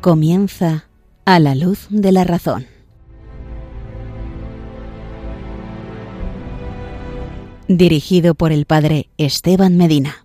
[0.00, 0.86] Comienza
[1.26, 2.66] a la luz de la razón.
[7.68, 10.24] Dirigido por el padre Esteban Medina.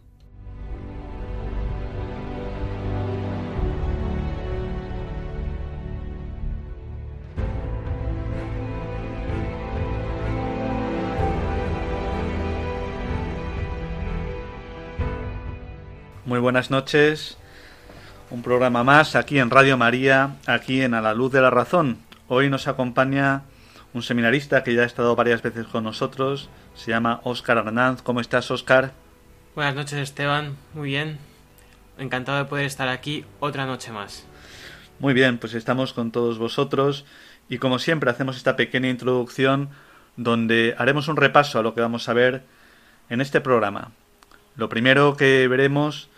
[16.23, 17.38] Muy buenas noches.
[18.31, 21.99] Un programa más aquí en Radio María, aquí en A la Luz de la Razón.
[22.27, 23.43] Hoy nos acompaña
[23.93, 26.49] un seminarista que ya ha estado varias veces con nosotros.
[26.73, 28.02] Se llama Óscar Hernández.
[28.02, 28.94] ¿Cómo estás, Óscar?
[29.53, 30.58] Buenas noches, Esteban.
[30.73, 31.19] Muy bien.
[32.00, 34.25] Encantado de poder estar aquí otra noche más.
[34.97, 37.05] Muy bien, pues estamos con todos vosotros
[37.47, 39.69] y como siempre hacemos esta pequeña introducción
[40.17, 42.44] donde haremos un repaso a lo que vamos a ver
[43.09, 43.91] en este programa.
[44.55, 46.09] Lo primero que veremos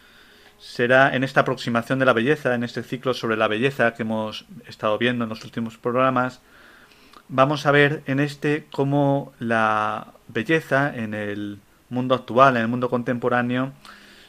[0.59, 4.45] será en esta aproximación de la belleza, en este ciclo sobre la belleza que hemos
[4.67, 6.41] estado viendo en los últimos programas,
[7.29, 12.89] vamos a ver en este cómo la belleza en el mundo actual, en el mundo
[12.89, 13.71] contemporáneo,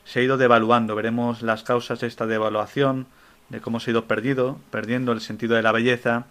[0.05, 0.95] se ha ido devaluando.
[0.95, 3.07] Veremos las causas de esta devaluación,
[3.49, 6.27] de cómo se ha ido perdido, perdiendo el sentido de la belleza,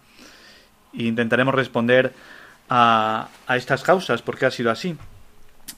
[0.94, 2.12] e intentaremos responder
[2.68, 4.96] a, a estas causas, por qué ha sido así.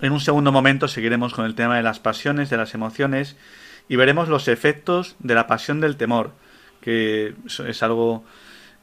[0.01, 3.37] En un segundo momento seguiremos con el tema de las pasiones, de las emociones,
[3.91, 6.31] y veremos los efectos de la pasión del temor,
[6.81, 7.35] que
[7.67, 8.25] es algo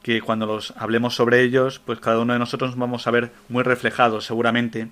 [0.04, 3.64] que cuando los hablemos sobre ellos, pues cada uno de nosotros vamos a ver muy
[3.64, 4.90] reflejados seguramente.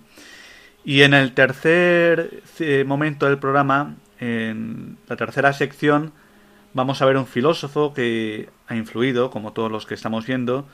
[0.85, 6.13] Y en el tercer eh, momento del programa, en la tercera sección,
[6.73, 10.65] vamos a ver un filósofo que ha influido, como todos los que estamos viendo,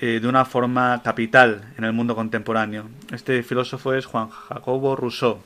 [0.00, 2.90] eh, de una forma capital en el mundo contemporáneo.
[3.10, 5.40] Este filósofo es Juan Jacobo Rousseau.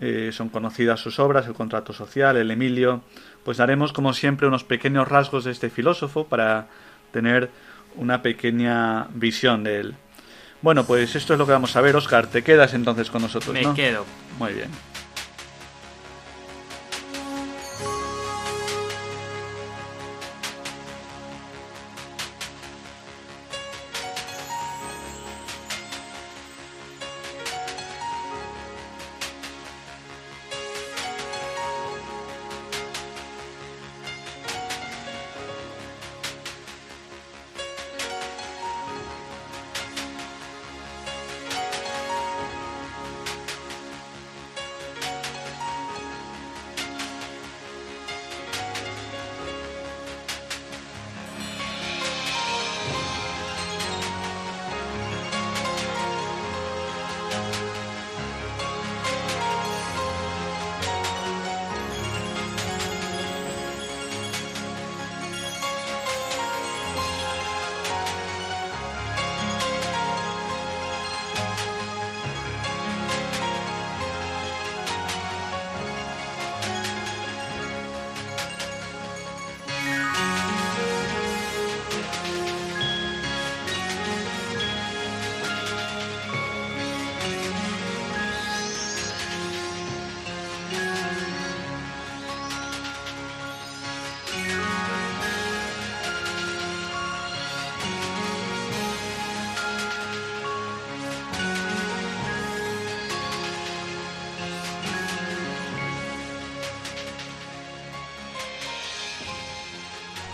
[0.00, 3.02] Eh, son conocidas sus obras, El contrato social, El Emilio,
[3.44, 6.68] pues daremos como siempre unos pequeños rasgos de este filósofo para
[7.12, 7.50] tener
[7.96, 9.94] una pequeña visión de él.
[10.62, 12.26] Bueno, pues esto es lo que vamos a ver, Oscar.
[12.26, 13.52] ¿Te quedas entonces con nosotros?
[13.54, 14.04] Me quedo.
[14.38, 14.68] Muy bien.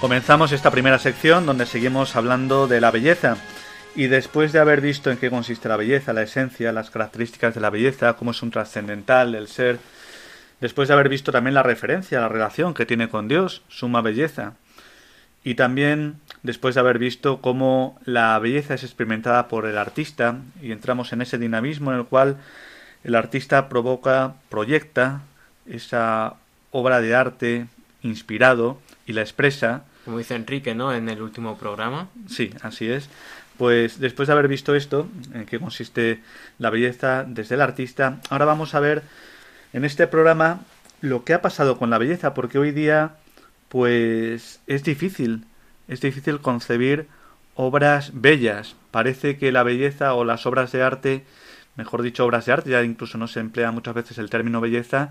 [0.07, 3.39] Comenzamos esta primera sección donde seguimos hablando de la belleza.
[3.97, 7.61] Y después de haber visto en qué consiste la belleza, la esencia, las características de
[7.61, 9.81] la belleza, cómo es un trascendental, el ser,
[10.61, 14.53] después de haber visto también la referencia, la relación que tiene con Dios, suma belleza,
[15.43, 20.71] y también después de haber visto cómo la belleza es experimentada por el artista, y
[20.71, 22.37] entramos en ese dinamismo en el cual
[23.03, 25.23] el artista provoca, proyecta
[25.69, 26.35] esa
[26.71, 27.67] obra de arte
[28.03, 29.83] inspirado y la expresa.
[30.07, 30.95] Como dice Enrique, ¿no?
[30.95, 32.09] En el último programa.
[32.29, 33.11] Sí, así es.
[33.59, 36.23] Pues después de haber visto esto, en qué consiste
[36.61, 39.03] la belleza desde el artista, ahora vamos a ver
[39.73, 40.61] en este programa
[41.01, 43.17] lo que ha pasado con la belleza, porque hoy día,
[43.69, 45.45] pues es difícil,
[45.89, 47.09] es difícil concebir
[47.57, 48.77] obras bellas.
[48.93, 51.25] Parece que la belleza o las obras de arte,
[51.75, 55.11] mejor dicho, obras de arte, ya incluso no se emplea muchas veces el término belleza,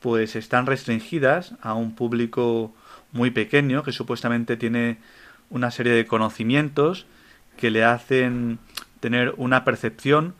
[0.00, 2.74] pues están restringidas a un público
[3.12, 4.98] muy pequeño que supuestamente tiene
[5.50, 7.06] una serie de conocimientos
[7.56, 8.58] que le hacen
[9.00, 10.34] tener una percepción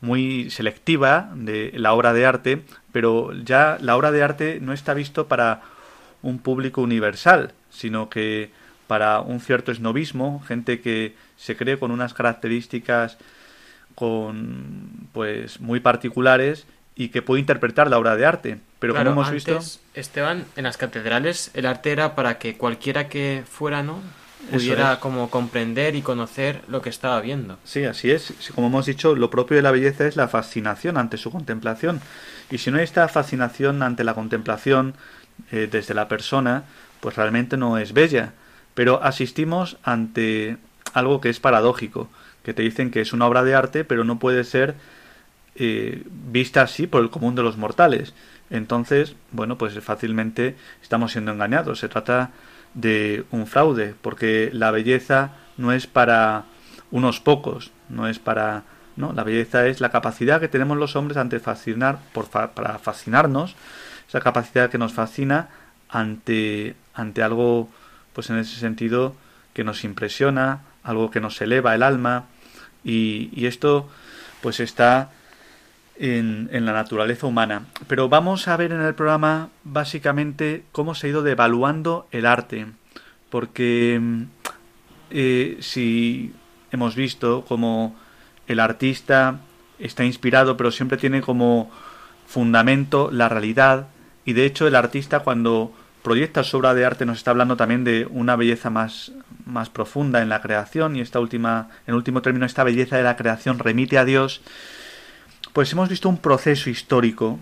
[0.00, 4.94] muy selectiva de la obra de arte, pero ya la obra de arte no está
[4.94, 5.62] visto para
[6.22, 8.50] un público universal, sino que
[8.86, 13.18] para un cierto esnovismo, gente que se cree con unas características
[13.94, 16.66] con pues muy particulares
[16.96, 18.58] y que puede interpretar la obra de arte.
[18.78, 22.56] Pero Claro, como hemos antes, visto, Esteban, en las catedrales el arte era para que
[22.56, 24.00] cualquiera que fuera, ¿no?
[24.50, 24.98] Pudiera es.
[24.98, 27.58] como comprender y conocer lo que estaba viendo.
[27.64, 28.32] sí, así es.
[28.54, 32.00] Como hemos dicho, lo propio de la belleza es la fascinación ante su contemplación.
[32.50, 34.94] Y si no hay esta fascinación ante la contemplación
[35.50, 36.64] eh, desde la persona,
[37.00, 38.34] pues realmente no es bella.
[38.74, 40.58] Pero asistimos ante
[40.92, 42.08] algo que es paradójico,
[42.42, 44.76] que te dicen que es una obra de arte, pero no puede ser
[45.58, 48.14] eh, vista así por el común de los mortales.
[48.50, 51.80] Entonces, bueno, pues fácilmente estamos siendo engañados.
[51.80, 52.30] Se trata
[52.74, 56.44] de un fraude, porque la belleza no es para
[56.90, 58.62] unos pocos, no es para...
[58.96, 62.78] No, la belleza es la capacidad que tenemos los hombres ante fascinar, por fa- para
[62.78, 63.54] fascinarnos,
[64.08, 65.48] esa capacidad que nos fascina
[65.90, 67.68] ante, ante algo,
[68.14, 69.14] pues en ese sentido,
[69.52, 72.24] que nos impresiona, algo que nos eleva el alma,
[72.84, 73.90] y, y esto
[74.40, 75.10] pues está
[75.98, 77.66] en, en la naturaleza humana.
[77.86, 82.66] Pero vamos a ver en el programa básicamente cómo se ha ido devaluando el arte,
[83.30, 84.22] porque mm,
[85.10, 86.32] eh, si
[86.70, 87.96] hemos visto como
[88.46, 89.40] el artista
[89.78, 91.70] está inspirado, pero siempre tiene como
[92.26, 93.88] fundamento la realidad,
[94.24, 95.72] y de hecho el artista cuando
[96.02, 99.12] proyecta su obra de arte nos está hablando también de una belleza más,
[99.44, 103.16] más profunda en la creación, y esta última, en último término, esta belleza de la
[103.16, 104.40] creación remite a Dios,
[105.56, 107.38] pues hemos visto un proceso histórico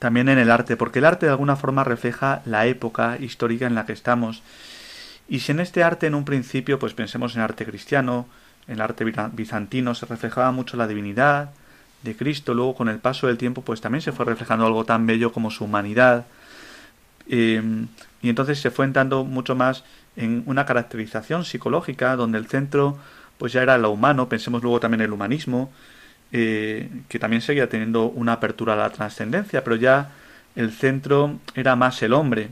[0.00, 3.76] también en el arte, porque el arte de alguna forma refleja la época histórica en
[3.76, 4.42] la que estamos.
[5.28, 8.26] Y si en este arte en un principio, pues pensemos en arte cristiano,
[8.66, 11.50] en arte bizantino se reflejaba mucho la divinidad
[12.02, 15.06] de Cristo, luego con el paso del tiempo pues también se fue reflejando algo tan
[15.06, 16.26] bello como su humanidad.
[17.28, 17.62] Eh,
[18.20, 19.84] y entonces se fue entrando mucho más
[20.16, 22.98] en una caracterización psicológica donde el centro
[23.38, 25.70] pues ya era lo humano, pensemos luego también en el humanismo,
[26.36, 30.10] eh, que también seguía teniendo una apertura a la trascendencia, pero ya
[30.56, 32.48] el centro era más el hombre.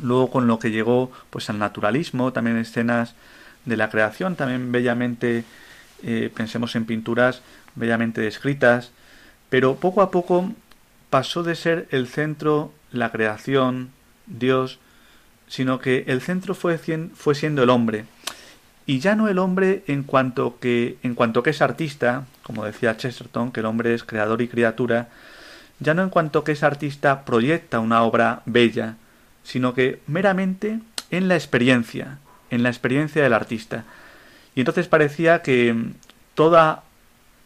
[0.00, 3.14] Luego con lo que llegó pues al naturalismo, también escenas
[3.66, 5.44] de la creación, también bellamente,
[6.02, 7.42] eh, pensemos en pinturas
[7.76, 8.90] bellamente descritas,
[9.48, 10.52] pero poco a poco
[11.08, 13.90] pasó de ser el centro la creación,
[14.26, 14.80] Dios,
[15.46, 16.78] sino que el centro fue,
[17.14, 18.06] fue siendo el hombre.
[18.88, 22.96] Y ya no el hombre en cuanto que en cuanto que es artista, como decía
[22.96, 25.10] Chesterton, que el hombre es creador y criatura,
[25.78, 28.96] ya no en cuanto que es artista proyecta una obra bella,
[29.42, 30.80] sino que meramente
[31.10, 32.16] en la experiencia,
[32.48, 33.84] en la experiencia del artista.
[34.54, 35.76] Y entonces parecía que
[36.34, 36.82] toda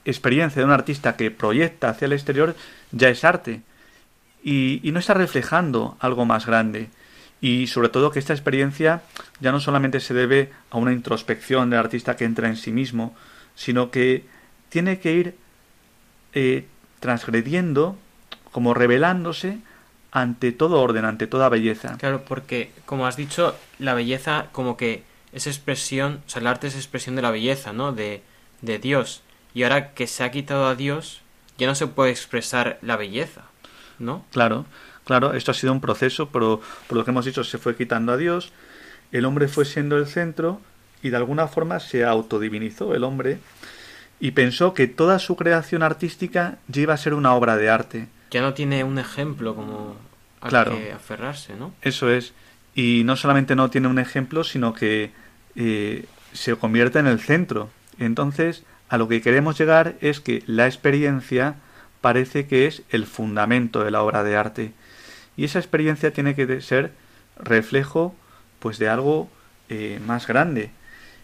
[0.05, 2.55] experiencia de un artista que proyecta hacia el exterior
[2.93, 3.63] ya es arte
[4.45, 6.89] y, y no está reflejando algo más grande.
[7.43, 9.03] Y sobre todo que esta experiencia
[9.41, 13.15] ya no solamente se debe a una introspección del artista que entra en sí mismo,
[13.57, 14.25] sino que
[14.71, 15.37] tiene que ir
[16.33, 16.67] eh,
[17.01, 17.99] transgrediendo,
[18.53, 19.59] como revelándose
[20.13, 21.97] ante todo orden, ante toda belleza.
[21.99, 26.69] Claro, porque, como has dicho, la belleza como que es expresión, o sea, el arte
[26.69, 27.93] es expresión de la belleza, ¿no?
[27.93, 28.23] De,
[28.61, 29.23] de Dios.
[29.53, 31.23] Y ahora que se ha quitado a Dios,
[31.59, 33.43] ya no se puede expresar la belleza,
[33.99, 34.25] ¿no?
[34.31, 34.67] Claro,
[35.05, 38.13] claro, esto ha sido un proceso, pero por lo que hemos dicho, se fue quitando
[38.13, 38.53] a Dios,
[39.13, 40.61] el hombre fue siendo el centro
[41.03, 43.39] y de alguna forma se autodivinizó el hombre
[44.21, 48.09] y pensó que toda su creación artística ya iba a ser una obra de arte.
[48.31, 49.97] Ya no tiene un ejemplo como
[50.41, 50.77] al Claro.
[50.77, 51.73] que aferrarse, ¿no?
[51.83, 52.33] Eso es.
[52.75, 55.11] Y no solamente no tiene un ejemplo, sino que
[55.57, 57.69] eh, se convierte en el centro.
[57.99, 61.57] Entonces, a lo que queremos llegar es que la experiencia
[62.01, 64.73] parece que es el fundamento de la obra de arte.
[65.37, 66.93] Y esa experiencia tiene que ser
[67.37, 68.15] reflejo
[68.59, 69.31] pues de algo
[69.69, 70.71] eh, más grande.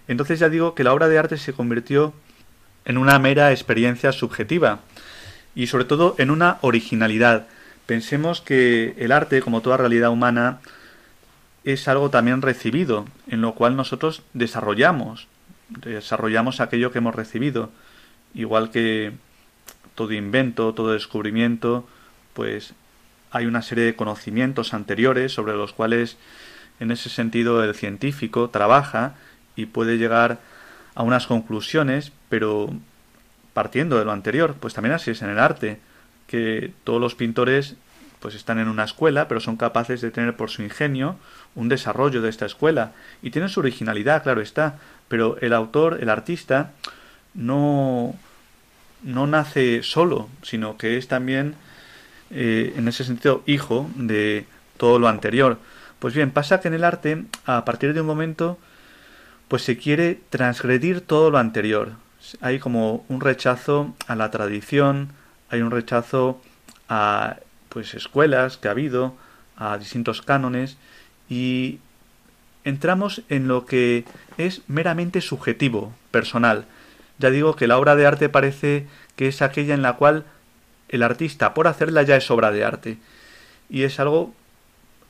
[0.09, 2.15] Entonces ya digo que la obra de arte se convirtió
[2.85, 4.81] en una mera experiencia subjetiva
[5.55, 7.47] y sobre todo en una originalidad.
[7.87, 10.61] Pensemos que el arte, como toda realidad humana,
[11.65, 15.29] es algo también recibido, en lo cual nosotros desarrollamos,
[15.69, 17.71] desarrollamos aquello que hemos recibido,
[18.35, 19.13] igual que
[19.95, 21.87] todo invento, todo descubrimiento,
[22.33, 22.73] pues
[23.31, 26.17] hay una serie de conocimientos anteriores sobre los cuales
[26.81, 29.15] en ese sentido el científico trabaja
[29.57, 30.39] y puede llegar
[30.95, 32.71] a unas conclusiones, pero
[33.53, 35.81] partiendo de lo anterior, pues también así es en el arte,
[36.27, 37.77] que todos los pintores
[38.21, 41.17] pues están en una escuela, pero son capaces de tener por su ingenio
[41.55, 42.93] un desarrollo de esta escuela.
[43.23, 46.73] Y tienen su originalidad, claro está, pero el autor, el artista
[47.35, 48.15] no
[49.03, 51.55] no nace solo, sino que es también
[52.31, 55.59] eh, en ese sentido hijo de todo lo anterior.
[55.99, 58.59] Pues bien, pasa que en el arte, a partir de un momento,
[59.49, 61.93] pues se quiere transgredir todo lo anterior.
[62.41, 65.11] Hay como un rechazo a la tradición,
[65.51, 66.41] hay un rechazo
[66.89, 67.37] a
[67.69, 69.15] pues escuelas que ha habido,
[69.57, 70.77] a distintos cánones
[71.29, 71.81] y
[72.65, 74.05] entramos en lo que
[74.37, 76.67] es meramente subjetivo, personal.
[77.19, 80.25] Ya digo que la obra de arte parece que es aquella en la cual
[80.89, 82.99] el artista por hacerla ya es obra de arte
[83.71, 84.35] y es algo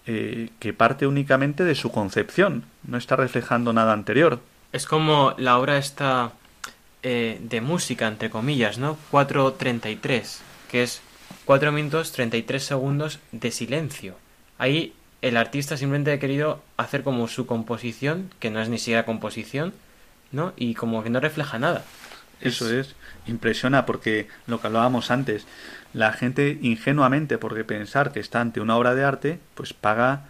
[0.06, 4.40] eh, que parte únicamente de su concepción, no está reflejando nada anterior.
[4.72, 6.32] Es como la obra esta
[7.02, 8.96] eh, de música, entre comillas, ¿no?
[9.12, 10.38] 4.33,
[10.70, 11.02] que es
[11.44, 14.16] 4 minutos 33 segundos de silencio.
[14.58, 19.04] Ahí el artista simplemente ha querido hacer como su composición, que no es ni siquiera
[19.04, 19.74] composición,
[20.32, 20.52] ¿no?
[20.56, 21.84] Y como que no refleja nada.
[22.40, 22.94] Eso es,
[23.30, 25.46] impresiona porque lo que hablábamos antes,
[25.92, 30.26] la gente ingenuamente, porque pensar que está ante una obra de arte, pues paga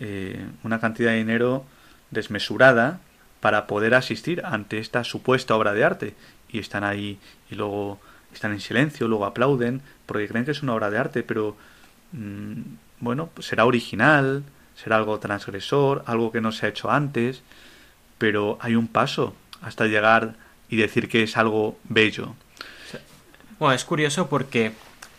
[0.00, 1.64] eh, una cantidad de dinero
[2.10, 3.00] desmesurada
[3.40, 6.14] para poder asistir ante esta supuesta obra de arte.
[6.50, 7.18] Y están ahí
[7.50, 7.98] y luego
[8.32, 11.56] están en silencio, luego aplauden, porque creen que es una obra de arte, pero
[12.12, 12.60] mm,
[13.00, 14.44] bueno, pues será original,
[14.76, 17.42] será algo transgresor, algo que no se ha hecho antes,
[18.18, 20.34] pero hay un paso hasta llegar
[20.72, 22.34] y decir que es algo bello.
[23.58, 24.72] Bueno, es curioso porque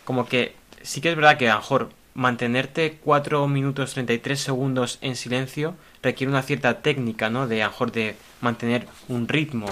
[0.04, 4.98] como que sí que es verdad que a lo mejor mantenerte 4 minutos 33 segundos
[5.00, 7.46] en silencio requiere una cierta técnica, ¿no?
[7.46, 9.66] De a lo mejor de mantener un ritmo.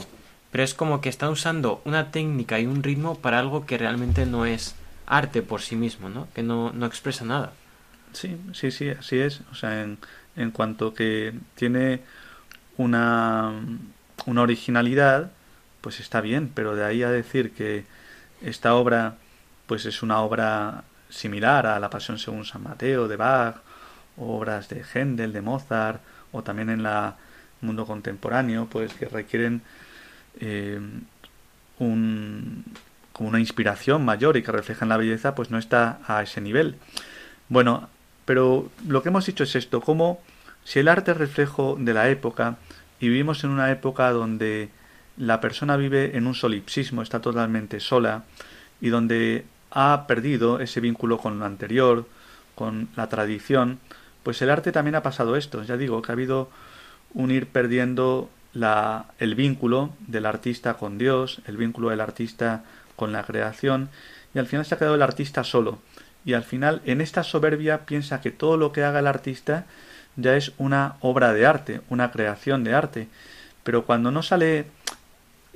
[0.53, 4.25] Pero es como que están usando una técnica y un ritmo para algo que realmente
[4.25, 6.29] no es arte por sí mismo, ¿no?
[6.33, 7.55] Que no, no expresa nada.
[8.12, 9.41] Sí, sí, sí, así es.
[9.51, 9.99] O sea, en,
[10.37, 12.03] en cuanto que tiene
[12.77, 13.53] una,
[14.27, 15.33] una originalidad,
[15.83, 17.85] pues está bien, pero de ahí a decir que
[18.41, 19.17] esta obra
[19.67, 23.57] pues es una obra similar a La Pasión según San Mateo de Bach,
[24.17, 26.01] obras de Händel, de Mozart,
[26.33, 27.12] o también en el
[27.61, 29.62] mundo contemporáneo, pues que requieren
[30.41, 30.81] eh,
[31.79, 32.65] un,
[33.12, 36.77] como una inspiración mayor y que reflejan la belleza, pues no está a ese nivel.
[37.49, 37.89] Bueno,
[38.25, 40.21] pero lo que hemos dicho es esto, como
[40.65, 42.57] si el arte es reflejo de la época
[43.01, 44.71] y vivimos en una época donde
[45.23, 48.25] la persona vive en un solipsismo, está totalmente sola
[48.81, 52.09] y donde ha perdido ese vínculo con lo anterior,
[52.57, 53.79] con la tradición,
[54.25, 55.62] pues el arte también ha pasado esto.
[55.62, 56.50] Ya digo que ha habido
[57.14, 62.64] un ir perdiendo la, el vínculo del artista con Dios, el vínculo del artista
[62.97, 63.91] con la creación,
[64.35, 65.79] y al final se ha quedado el artista solo.
[66.25, 69.67] Y al final, en esta soberbia, piensa que todo lo que haga el artista
[70.17, 73.09] ya es una obra de arte, una creación de arte.
[73.62, 74.67] Pero cuando no sale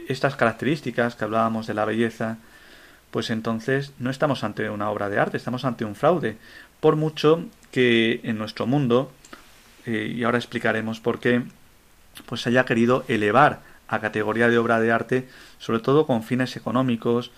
[0.09, 2.39] estas características que hablábamos de la belleza,
[3.11, 6.37] pues entonces no estamos ante una obra de arte, estamos ante un fraude.
[6.81, 9.11] Por mucho que en nuestro mundo,
[9.87, 11.43] eh, y ahora explicaremos por qué,
[12.27, 17.31] pues haya querido elevar a categoría de obra de arte, sobre todo con fines económicos,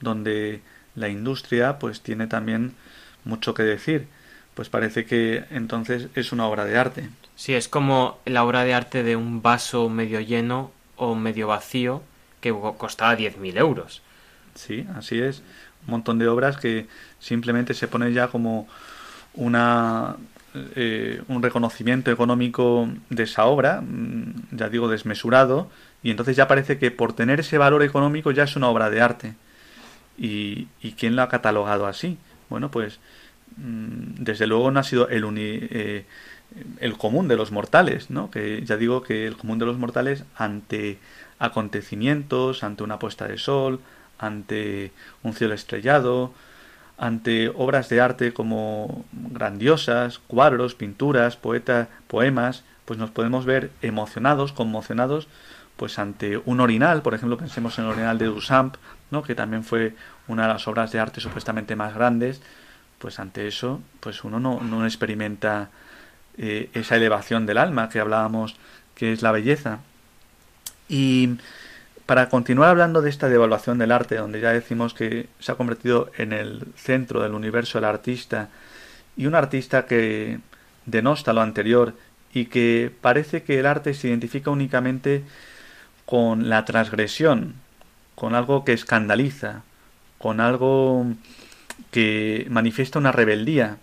[0.00, 0.60] donde
[0.94, 2.74] la industria pues tiene también
[3.24, 4.06] mucho que decir.
[4.54, 7.08] Pues parece que entonces es una obra de arte.
[7.34, 12.02] Sí, es como la obra de arte de un vaso medio lleno o medio vacío
[12.44, 14.02] que costaba 10.000 euros.
[14.54, 15.42] Sí, así es.
[15.86, 16.86] Un montón de obras que
[17.18, 18.68] simplemente se pone ya como
[19.32, 20.16] una
[20.54, 25.70] eh, un reconocimiento económico de esa obra, mm, ya digo, desmesurado,
[26.02, 29.00] y entonces ya parece que por tener ese valor económico ya es una obra de
[29.00, 29.34] arte.
[30.18, 32.18] ¿Y, y quién lo ha catalogado así?
[32.50, 33.00] Bueno, pues
[33.56, 36.04] mm, desde luego no ha sido el, eh,
[36.80, 38.30] el común de los mortales, ¿no?
[38.30, 40.98] Que ya digo que el común de los mortales ante
[41.38, 43.80] acontecimientos, ante una puesta de sol,
[44.18, 44.92] ante
[45.22, 46.32] un cielo estrellado,
[46.96, 54.52] ante obras de arte como grandiosas, cuadros, pinturas, poetas, poemas, pues nos podemos ver emocionados,
[54.52, 55.28] conmocionados,
[55.76, 58.76] pues ante un orinal, por ejemplo, pensemos en el orinal de Duchamp,
[59.10, 59.22] ¿no?
[59.22, 59.94] que también fue
[60.28, 62.40] una de las obras de arte supuestamente más grandes,
[62.98, 65.70] pues ante eso, pues uno no, no experimenta
[66.38, 68.56] eh, esa elevación del alma que hablábamos
[68.94, 69.80] que es la belleza.
[70.88, 71.36] Y
[72.06, 76.10] para continuar hablando de esta devaluación del arte, donde ya decimos que se ha convertido
[76.18, 78.48] en el centro del universo el artista,
[79.16, 80.40] y un artista que
[80.86, 81.94] denosta lo anterior
[82.32, 85.22] y que parece que el arte se identifica únicamente
[86.04, 87.54] con la transgresión,
[88.14, 89.62] con algo que escandaliza,
[90.18, 91.06] con algo
[91.90, 93.78] que manifiesta una rebeldía,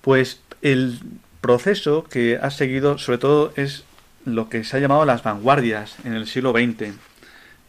[0.00, 1.00] pues el
[1.40, 3.84] proceso que ha seguido sobre todo es
[4.24, 6.94] lo que se ha llamado las vanguardias en el siglo XX,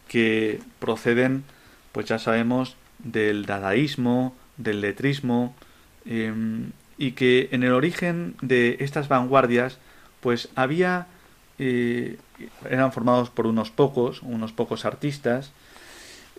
[0.08, 1.44] que proceden,
[1.92, 5.54] pues ya sabemos, del dadaísmo, del letrismo,
[6.06, 9.78] em, y que en el origen de estas vanguardias
[10.20, 11.08] pues había
[11.58, 12.16] eh,
[12.68, 15.52] eran formados por unos pocos, unos pocos artistas,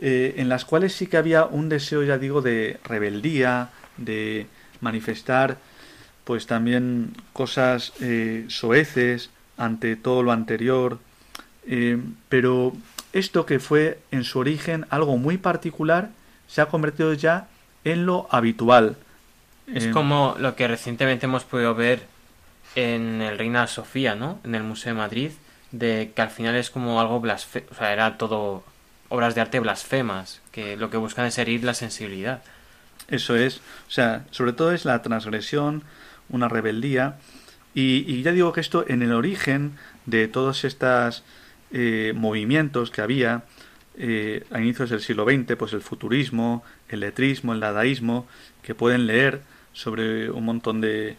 [0.02, 4.48] eh, en las cuales sí que había un deseo, ya digo, de rebeldía, de
[4.82, 5.58] manifestar
[6.26, 11.00] pues también cosas eh, soeces ante todo lo anterior,
[12.28, 12.74] pero
[13.14, 16.10] esto que fue en su origen algo muy particular
[16.48, 17.48] se ha convertido ya
[17.86, 18.98] en lo habitual.
[19.74, 22.06] Es como lo que recientemente hemos podido ver
[22.76, 24.40] en el Reina Sofía, ¿no?
[24.44, 25.32] En el Museo de Madrid,
[25.72, 28.64] de que al final es como algo blasfemo, o sea, era todo
[29.10, 32.42] obras de arte blasfemas, que lo que buscan es herir la sensibilidad.
[33.08, 35.84] Eso es, o sea, sobre todo es la transgresión,
[36.30, 37.18] una rebeldía,
[37.76, 39.74] y, ya digo que esto en el origen
[40.06, 41.24] de todos estos
[41.72, 43.44] eh, movimientos que había
[43.98, 48.28] eh, a inicios del siglo XX, pues el futurismo, el letrismo, el dadaísmo,
[48.64, 49.42] que pueden leer
[49.74, 51.18] sobre un montón de,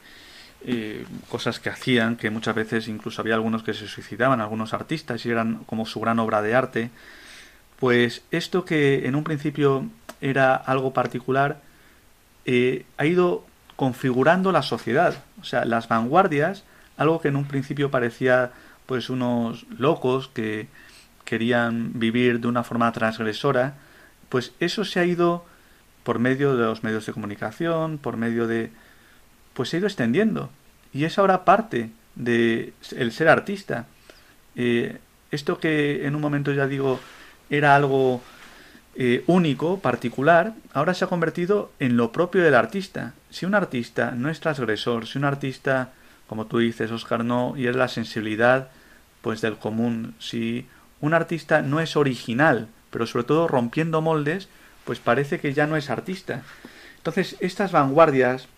[0.64, 5.26] eh, cosas que hacían, que muchas veces incluso había algunos que se suicidaban, algunos artistas,
[5.26, 6.90] y eran como su gran obra de arte,
[7.78, 9.90] pues esto que en un principio
[10.22, 11.60] era algo particular,
[12.96, 13.44] ha ido
[13.76, 15.22] configurando la sociedad.
[15.40, 16.64] O sea, las vanguardias,
[16.96, 18.52] algo que en un principio parecía
[18.86, 20.68] pues unos locos que
[21.24, 23.74] querían vivir de una forma transgresora,
[24.28, 25.44] pues eso se ha ido
[26.04, 28.70] por medio de los medios de comunicación, por medio de
[29.54, 30.50] pues se ha ido extendiendo
[30.92, 33.86] y es ahora parte de el ser artista.
[34.54, 34.98] Eh,
[35.30, 37.00] esto que en un momento ya digo
[37.50, 38.22] era algo
[38.98, 43.12] eh, único, particular, ahora se ha convertido en lo propio del artista.
[43.30, 45.92] Si un artista no es transgresor, si un artista,
[46.26, 48.68] como tú dices, Oscar, no, y es la sensibilidad
[49.20, 50.66] pues del común, si
[51.00, 54.48] un artista no es original, pero sobre todo rompiendo moldes,
[54.84, 56.42] pues parece que ya no es artista.
[56.98, 58.48] Entonces, estas vanguardias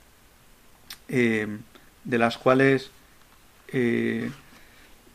[1.09, 1.59] eh,
[2.05, 2.91] de las cuales
[3.73, 4.31] eh,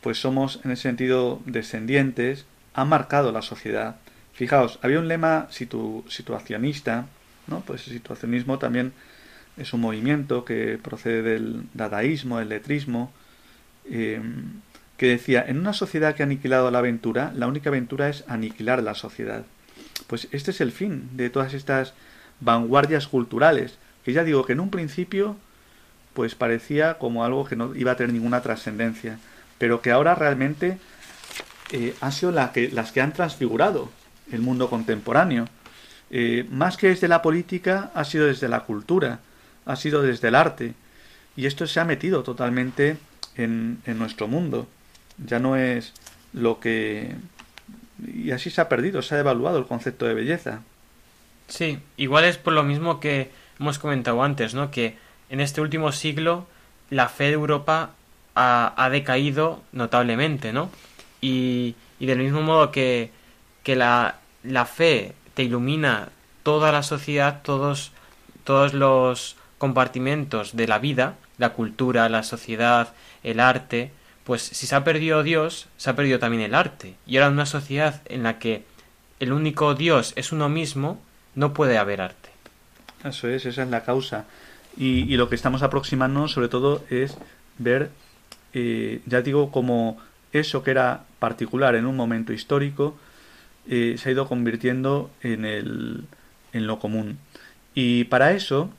[0.00, 3.96] pues somos en ese sentido descendientes, ha marcado la sociedad.
[4.34, 7.06] Fijaos, había un lema situacionista,
[7.46, 7.60] ¿no?
[7.60, 8.92] Pues el situacionismo también
[9.56, 13.12] es un movimiento que procede del dadaísmo, el letrismo,
[13.88, 14.20] eh,
[14.96, 18.82] que decía, en una sociedad que ha aniquilado la aventura, la única aventura es aniquilar
[18.82, 19.44] la sociedad.
[20.08, 21.94] Pues este es el fin de todas estas
[22.40, 25.36] vanguardias culturales, que ya digo que en un principio
[26.12, 29.18] pues parecía como algo que no iba a tener ninguna trascendencia,
[29.58, 30.78] pero que ahora realmente
[31.70, 33.90] eh, han sido las que han transfigurado
[34.30, 35.46] el mundo contemporáneo.
[36.10, 39.20] Eh, más que desde la política, ha sido desde la cultura,
[39.66, 40.74] ha sido desde el arte,
[41.36, 42.96] y esto se ha metido totalmente
[43.36, 44.68] en, en nuestro mundo.
[45.24, 45.92] Ya no es
[46.32, 47.14] lo que...
[48.06, 50.60] Y así se ha perdido, se ha devaluado el concepto de belleza.
[51.48, 54.70] Sí, igual es por lo mismo que hemos comentado antes, ¿no?
[54.70, 54.96] Que
[55.30, 56.46] en este último siglo
[56.90, 57.90] la fe de Europa
[58.34, 60.70] ha, decaído notablemente, ¿no?
[61.20, 63.10] Y, y, del mismo modo que,
[63.64, 66.10] que la, la, fe te ilumina
[66.44, 67.90] toda la sociedad, todos,
[68.44, 73.90] todos los compartimentos de la vida, la cultura, la sociedad, el arte,
[74.24, 76.94] pues si se ha perdido Dios, se ha perdido también el arte.
[77.06, 78.64] Y ahora en una sociedad en la que
[79.20, 81.00] el único Dios es uno mismo,
[81.34, 82.30] no puede haber arte.
[83.04, 84.24] Eso es, esa es la causa.
[84.76, 87.16] Y, lo que estamos aproximando sobre todo es
[87.58, 87.90] ver,
[88.54, 89.98] eh, ya digo, como
[90.32, 92.96] eso que era particular en un momento histórico
[93.68, 96.04] eh, se ha ido convirtiendo en, el,
[96.52, 97.18] en lo común.
[97.74, 98.70] Y para eso,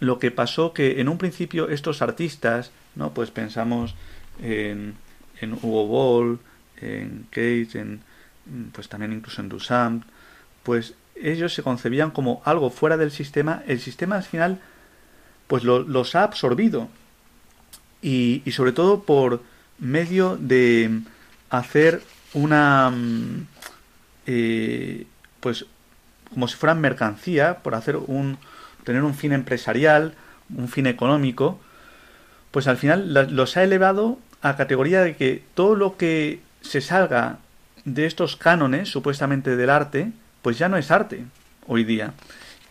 [0.00, 3.12] lo que pasó que en un principio estos artistas, ¿no?
[3.12, 3.94] Pues pensamos
[4.42, 4.94] en,
[5.40, 6.38] en Hugo Ball,
[6.80, 8.00] en Cage, en,
[8.72, 10.04] pues también incluso en Duchamp,
[10.62, 13.62] pues ellos se concebían como algo fuera del sistema.
[13.66, 14.60] El sistema al final
[15.46, 16.88] pues los ha absorbido
[18.02, 19.42] y, sobre todo por
[19.78, 21.00] medio de
[21.50, 22.02] hacer
[22.32, 22.92] una
[25.40, 25.66] pues
[26.32, 28.38] como si fueran mercancía por hacer un
[28.84, 30.14] tener un fin empresarial
[30.56, 31.60] un fin económico
[32.50, 37.38] pues al final los ha elevado a categoría de que todo lo que se salga
[37.84, 41.24] de estos cánones supuestamente del arte pues ya no es arte
[41.66, 42.14] hoy día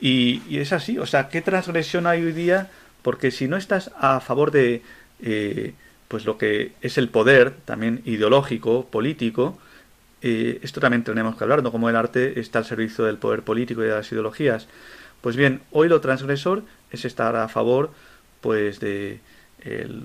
[0.05, 2.69] y, es así, o sea, ¿qué transgresión hay hoy día?
[3.03, 4.81] Porque si no estás a favor de
[5.21, 5.75] eh,
[6.09, 9.57] pues lo que es el poder, también ideológico, político,
[10.23, 11.71] eh, esto también tenemos que hablar, ¿no?
[11.71, 14.67] Como el arte está al servicio del poder político y de las ideologías.
[15.21, 17.91] Pues bien, hoy lo transgresor es estar a favor,
[18.41, 19.19] pues, de,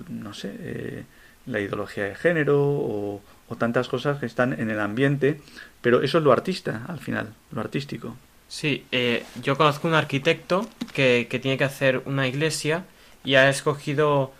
[0.09, 1.03] no sé, eh,
[1.45, 5.41] la ideología de género o, o tantas cosas que están en el ambiente,
[5.81, 8.15] pero eso es lo artista, al final, lo artístico.
[8.47, 12.83] Sí, eh, yo conozco un arquitecto que, que, tiene que hacer una iglesia
[13.23, 14.33] y ha escogido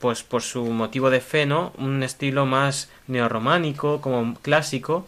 [0.00, 1.72] pues por su motivo de fe, ¿no?
[1.78, 5.06] Un estilo más neorrománico, como clásico,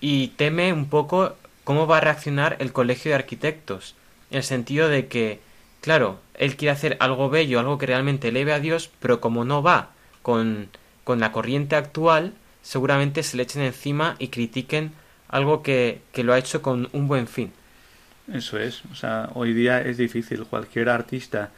[0.00, 3.94] y teme un poco cómo va a reaccionar el colegio de arquitectos,
[4.30, 5.40] en el sentido de que,
[5.80, 9.62] claro, él quiere hacer algo bello, algo que realmente eleve a Dios, pero como no
[9.62, 9.90] va
[10.22, 10.68] con,
[11.04, 14.92] con la corriente actual, seguramente se le echen encima y critiquen
[15.28, 17.52] algo que, que lo ha hecho con un buen fin.
[18.32, 20.44] Eso es, o sea, hoy día es difícil.
[20.44, 21.50] Cualquier artista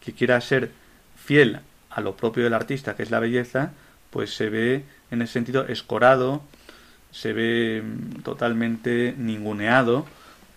[0.00, 0.70] que quiera ser
[1.16, 1.60] fiel
[1.96, 3.72] a lo propio del artista, que es la belleza,
[4.10, 6.42] pues se ve en ese sentido escorado,
[7.10, 10.04] se ve mm, totalmente ninguneado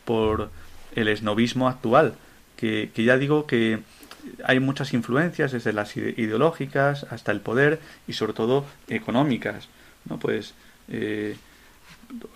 [0.04, 0.50] por
[0.96, 2.16] el esnovismo actual,
[2.58, 3.80] que, que ya digo que
[4.44, 9.70] hay muchas influencias, desde las ideológicas hasta el poder y sobre todo económicas,
[10.10, 10.20] ¿no?
[10.20, 10.56] Pues
[10.90, 11.38] eh,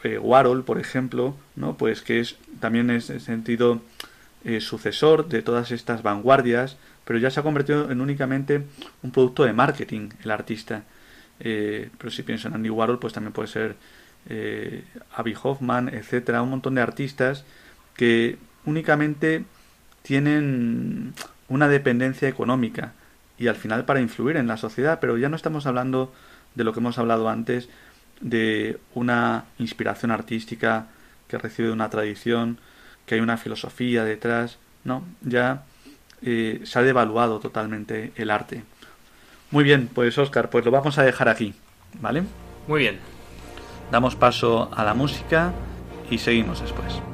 [0.04, 1.76] eh, Warhol, por ejemplo, ¿no?
[1.76, 3.82] Pues que es también es en sentido
[4.46, 8.64] eh, sucesor de todas estas vanguardias, pero ya se ha convertido en únicamente
[9.02, 10.84] un producto de marketing el artista.
[11.40, 13.76] Eh, pero si pienso en Andy Warhol, pues también puede ser
[14.30, 14.84] eh,
[15.16, 17.44] Abby Hoffman, etcétera, un montón de artistas
[17.96, 19.44] que únicamente
[20.02, 21.14] tienen
[21.48, 22.94] una dependencia económica
[23.38, 26.14] y al final para influir en la sociedad, pero ya no estamos hablando
[26.56, 27.70] de lo que hemos hablado antes,
[28.22, 30.88] de una inspiración artística
[31.28, 32.60] que recibe una tradición,
[33.06, 35.64] que hay una filosofía detrás, no, ya
[36.26, 38.64] eh, se ha devaluado totalmente el arte.
[39.52, 41.54] Muy bien, pues Oscar, pues lo vamos a dejar aquí,
[42.02, 42.24] ¿vale?
[42.68, 43.00] Muy bien.
[43.92, 45.54] Damos paso a la música
[46.10, 47.13] y seguimos después.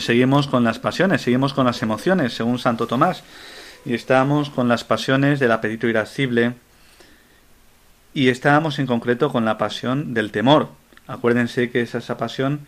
[0.00, 3.22] Pues seguimos con las pasiones, seguimos con las emociones, según Santo Tomás.
[3.84, 6.54] Y estábamos con las pasiones del apetito irascible.
[8.14, 10.70] Y estábamos en concreto con la pasión del temor.
[11.06, 12.60] Acuérdense que es esa pasión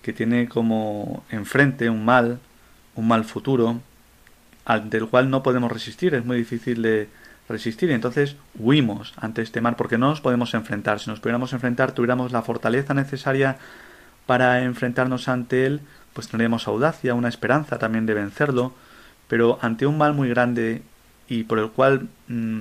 [0.00, 2.38] que tiene como enfrente un mal,
[2.94, 3.82] un mal futuro,
[4.64, 7.10] ante el cual no podemos resistir, es muy difícil de
[7.46, 7.90] resistir.
[7.90, 10.98] Entonces huimos ante este mal porque no nos podemos enfrentar.
[10.98, 13.58] Si nos pudiéramos enfrentar, tuviéramos la fortaleza necesaria
[14.24, 15.80] para enfrentarnos ante él,
[16.12, 18.74] pues tendríamos audacia, una esperanza también de vencerlo,
[19.28, 20.82] pero ante un mal muy grande
[21.28, 22.60] y por el cual mm,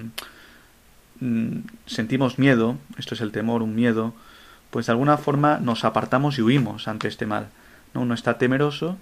[1.20, 4.14] mm, sentimos miedo, esto es el temor, un miedo,
[4.70, 7.48] pues de alguna forma nos apartamos y huimos ante este mal.
[7.94, 8.02] ¿no?
[8.02, 8.98] Uno está temeroso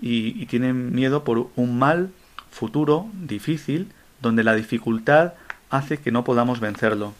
[0.00, 2.10] y, y tiene miedo por un mal
[2.50, 5.34] futuro, difícil, donde la dificultad
[5.68, 7.12] hace que no podamos vencerlo.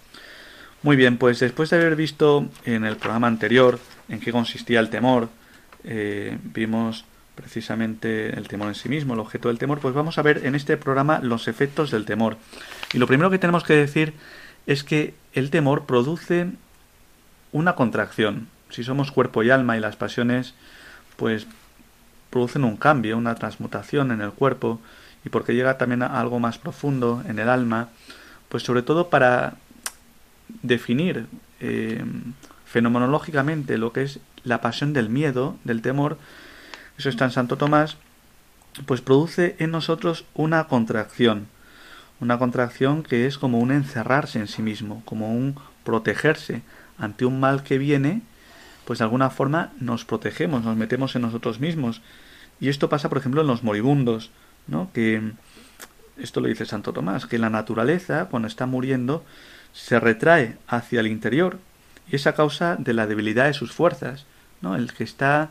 [0.82, 4.88] Muy bien, pues después de haber visto en el programa anterior en qué consistía el
[4.88, 5.28] temor,
[5.84, 10.22] eh, vimos precisamente el temor en sí mismo, el objeto del temor, pues vamos a
[10.22, 12.36] ver en este programa los efectos del temor.
[12.92, 14.14] Y lo primero que tenemos que decir
[14.66, 16.48] es que el temor produce
[17.52, 18.48] una contracción.
[18.68, 20.54] Si somos cuerpo y alma y las pasiones,
[21.16, 21.46] pues
[22.30, 24.80] producen un cambio, una transmutación en el cuerpo
[25.24, 27.88] y porque llega también a algo más profundo en el alma,
[28.48, 29.54] pues sobre todo para
[30.62, 31.26] definir
[31.60, 32.04] eh,
[32.64, 36.18] fenomenológicamente lo que es la pasión del miedo, del temor,
[36.98, 37.96] eso está en Santo Tomás,
[38.86, 41.46] pues produce en nosotros una contracción,
[42.20, 46.62] una contracción que es como un encerrarse en sí mismo, como un protegerse
[46.98, 48.22] ante un mal que viene,
[48.84, 52.02] pues de alguna forma nos protegemos, nos metemos en nosotros mismos.
[52.60, 54.30] Y esto pasa, por ejemplo, en los moribundos,
[54.66, 54.90] ¿no?
[54.92, 55.32] Que
[56.18, 59.24] esto lo dice Santo Tomás, que la naturaleza, cuando está muriendo,
[59.72, 61.58] se retrae hacia el interior
[62.10, 64.26] y es a causa de la debilidad de sus fuerzas,
[64.60, 64.74] ¿no?
[64.76, 65.50] El que está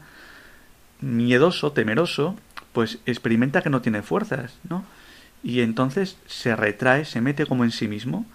[1.02, 2.36] miedoso, temeroso,
[2.74, 4.84] pues experimenta que no tiene fuerzas, ¿no?
[5.43, 8.26] Y entonces se retrae, se mete como en sí mismo.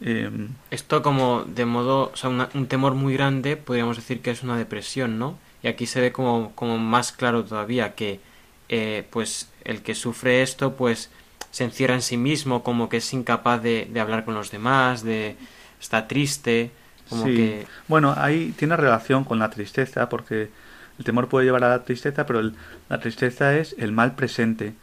[0.00, 4.42] Em, Esto como de modo, o sea, un temor muy grande, podríamos decir que es
[4.42, 5.38] una depresión, ¿no?
[5.62, 8.20] Y aquí se ve como, como más claro todavía que,
[8.68, 11.10] eh, pues, el que sufre esto, pues,
[11.50, 15.02] se encierra en sí mismo, como que es incapaz de, de hablar con los demás,
[15.02, 15.36] de
[15.80, 16.70] está triste,
[17.08, 17.36] como sí.
[17.36, 17.66] que...
[17.88, 20.50] Bueno, ahí tiene relación con la tristeza, porque
[20.98, 22.54] el temor puede llevar a la tristeza, pero el-
[22.88, 24.74] la tristeza es el mal presente,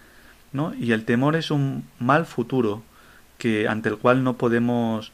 [0.54, 0.74] ¿no?
[0.76, 2.84] Y el temor es un mal futuro
[3.38, 5.12] que ante el cual no podemos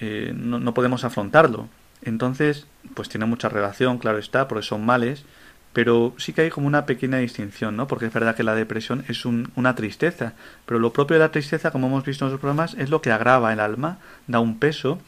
[0.00, 1.68] eh, no, no podemos afrontarlo.
[2.02, 5.24] Entonces, pues tiene mucha relación, claro está, porque son males,
[5.72, 7.86] pero sí que hay como una pequeña distinción, ¿no?
[7.86, 10.32] Porque es verdad que la depresión es un- una tristeza,
[10.66, 13.12] pero lo propio de la tristeza, como hemos visto en los programas, es lo que
[13.12, 15.00] agrava el alma, da un peso,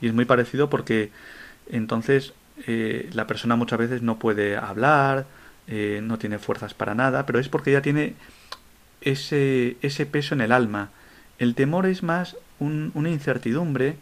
[0.00, 1.10] y es muy parecido porque
[1.70, 2.32] entonces
[2.66, 5.26] eh, la persona muchas veces no puede hablar,
[5.66, 8.14] eh, no tiene fuerzas para nada, pero es porque ya tiene
[9.00, 10.90] ese, ese peso en el alma.
[11.38, 13.96] El temor es más un- una incertidumbre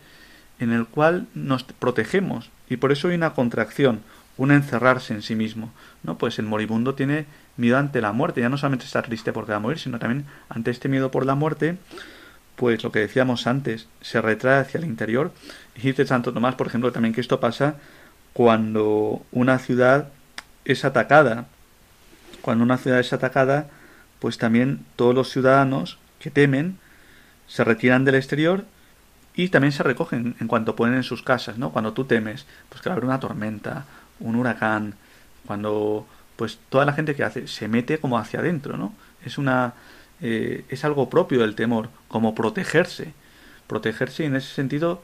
[0.59, 4.01] en el cual nos protegemos y por eso hay una contracción,
[4.39, 5.73] un encerrarse en sí mismo.
[6.03, 6.17] ¿no?
[6.19, 9.57] Pues el moribundo tiene miedo ante la muerte, ya no solamente está triste porque va
[9.57, 11.77] a morir, sino también ante este miedo por la muerte,
[12.57, 15.33] pues lo que decíamos antes, se retrae hacia el interior.
[15.77, 17.77] Y dice Santo Tomás, por ejemplo, también que esto pasa
[18.33, 20.09] cuando una ciudad
[20.65, 21.47] es atacada.
[22.41, 23.69] Cuando una ciudad es atacada,
[24.19, 26.79] pues también todos los ciudadanos que temen
[27.47, 28.65] se retiran del exterior
[29.35, 31.71] y también se recogen en cuanto pueden en sus casas, ¿no?
[31.71, 33.85] Cuando tú temes, pues que va haber una tormenta,
[34.19, 34.95] un huracán,
[35.47, 38.95] cuando pues toda la gente que hace se mete como hacia adentro, ¿no?
[39.25, 39.75] Es una
[40.21, 43.13] eh, es algo propio del temor, como protegerse,
[43.67, 45.03] protegerse en ese sentido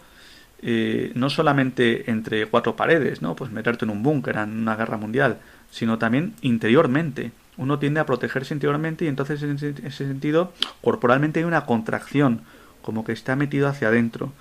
[0.63, 3.35] eh, no solamente entre cuatro paredes, ¿no?
[3.35, 5.39] Pues meterte en un búnker en una guerra mundial,
[5.71, 7.33] sino también interiormente.
[7.57, 12.43] Uno tiende a protegerse interiormente y entonces en ese, ese sentido corporalmente hay una contracción,
[12.81, 14.33] como que está metido hacia adentro.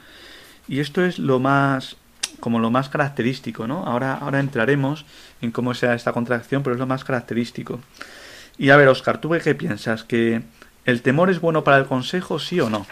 [0.68, 1.98] Y esto es lo más
[2.40, 3.86] como lo más característico, ¿no?
[3.86, 5.06] Ahora, ahora entraremos
[5.42, 7.80] en cómo sea esta contracción, pero es lo más característico.
[8.58, 10.04] Y a ver, Oscar, ¿tú qué piensas?
[10.04, 10.42] ¿Que
[10.86, 12.86] el temor es bueno para el consejo, sí o no?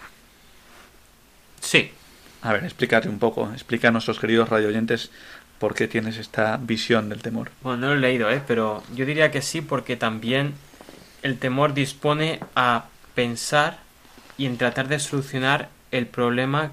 [1.61, 1.91] Sí,
[2.41, 5.11] A ver, explícate un poco, explica a nuestros queridos radioyentes
[5.59, 7.51] por qué tienes esta visión del temor.
[7.61, 8.41] Bueno, no lo he leído, ¿eh?
[8.47, 10.53] pero yo diría que sí porque también
[11.21, 13.79] el temor dispone a pensar
[14.37, 16.71] y en tratar de solucionar el problema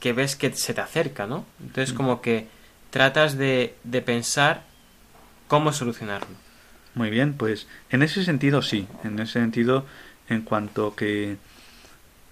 [0.00, 1.46] que ves que se te acerca, ¿no?
[1.60, 1.96] Entonces Mm.
[1.96, 2.46] como que
[2.90, 4.62] tratas de, de pensar
[5.48, 6.28] cómo solucionarlo.
[6.94, 9.86] Muy bien, pues en ese sentido sí, en ese sentido
[10.28, 11.36] en cuanto que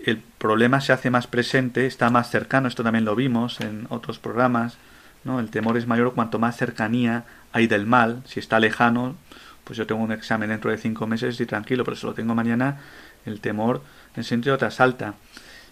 [0.04, 4.18] el problema se hace más presente, está más cercano, esto también lo vimos en otros
[4.18, 4.76] programas,
[5.24, 5.40] ¿no?
[5.40, 9.16] El temor es mayor cuanto más cercanía hay del mal, si está lejano,
[9.64, 12.34] pues yo tengo un examen dentro de cinco meses y tranquilo, pero si lo tengo
[12.34, 12.80] mañana,
[13.24, 13.82] el temor
[14.16, 15.14] en sentido te asalta.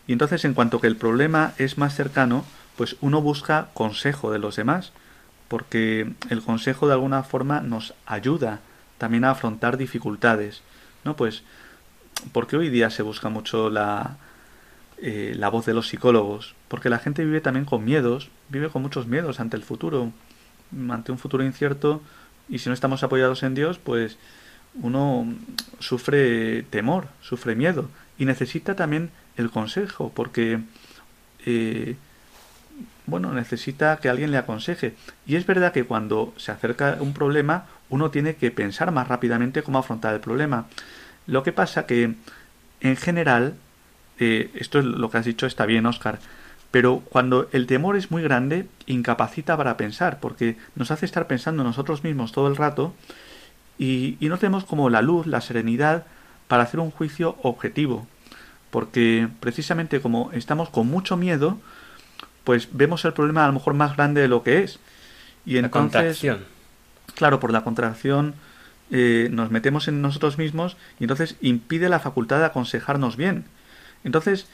[0.06, 2.44] Y entonces en cuanto que el problema es más cercano,
[2.76, 4.92] pues uno busca consejo de los demás,
[5.48, 8.60] porque el consejo de alguna forma nos ayuda
[8.96, 10.62] también a afrontar dificultades,
[11.04, 11.14] ¿no?
[11.16, 11.42] Pues
[12.32, 14.16] porque hoy día se busca mucho la,
[14.98, 18.82] eh, la voz de los psicólogos, porque la gente vive también con miedos, vive con
[18.82, 20.12] muchos miedos ante el futuro,
[20.90, 22.00] ante un futuro incierto,
[22.48, 24.18] y si no estamos apoyados en Dios, pues
[24.74, 25.26] uno
[25.80, 30.60] sufre temor, sufre miedo, y necesita también el consejo, porque
[31.44, 31.96] eh,
[33.06, 34.94] bueno, necesita que alguien le aconseje.
[35.26, 39.62] Y es verdad que cuando se acerca un problema, uno tiene que pensar más rápidamente
[39.62, 40.66] cómo afrontar el problema.
[41.26, 42.14] Lo que pasa que,
[42.80, 43.54] en general,
[44.18, 46.18] eh, esto es lo que has dicho está bien, Oscar,
[46.70, 51.64] pero cuando el temor es muy grande, incapacita para pensar, porque nos hace estar pensando
[51.64, 52.94] nosotros mismos todo el rato
[53.78, 56.06] y, y no tenemos como la luz, la serenidad
[56.48, 58.06] para hacer un juicio objetivo.
[58.70, 61.58] Porque precisamente como estamos con mucho miedo,
[62.44, 64.78] pues vemos el problema a lo mejor más grande de lo que es.
[65.44, 66.44] Y La entonces, contracción.
[67.14, 68.34] claro, por la contracción
[68.94, 73.46] eh, nos metemos en nosotros mismos y entonces impide la facultad de aconsejarnos bien.
[74.04, 74.46] Entonces,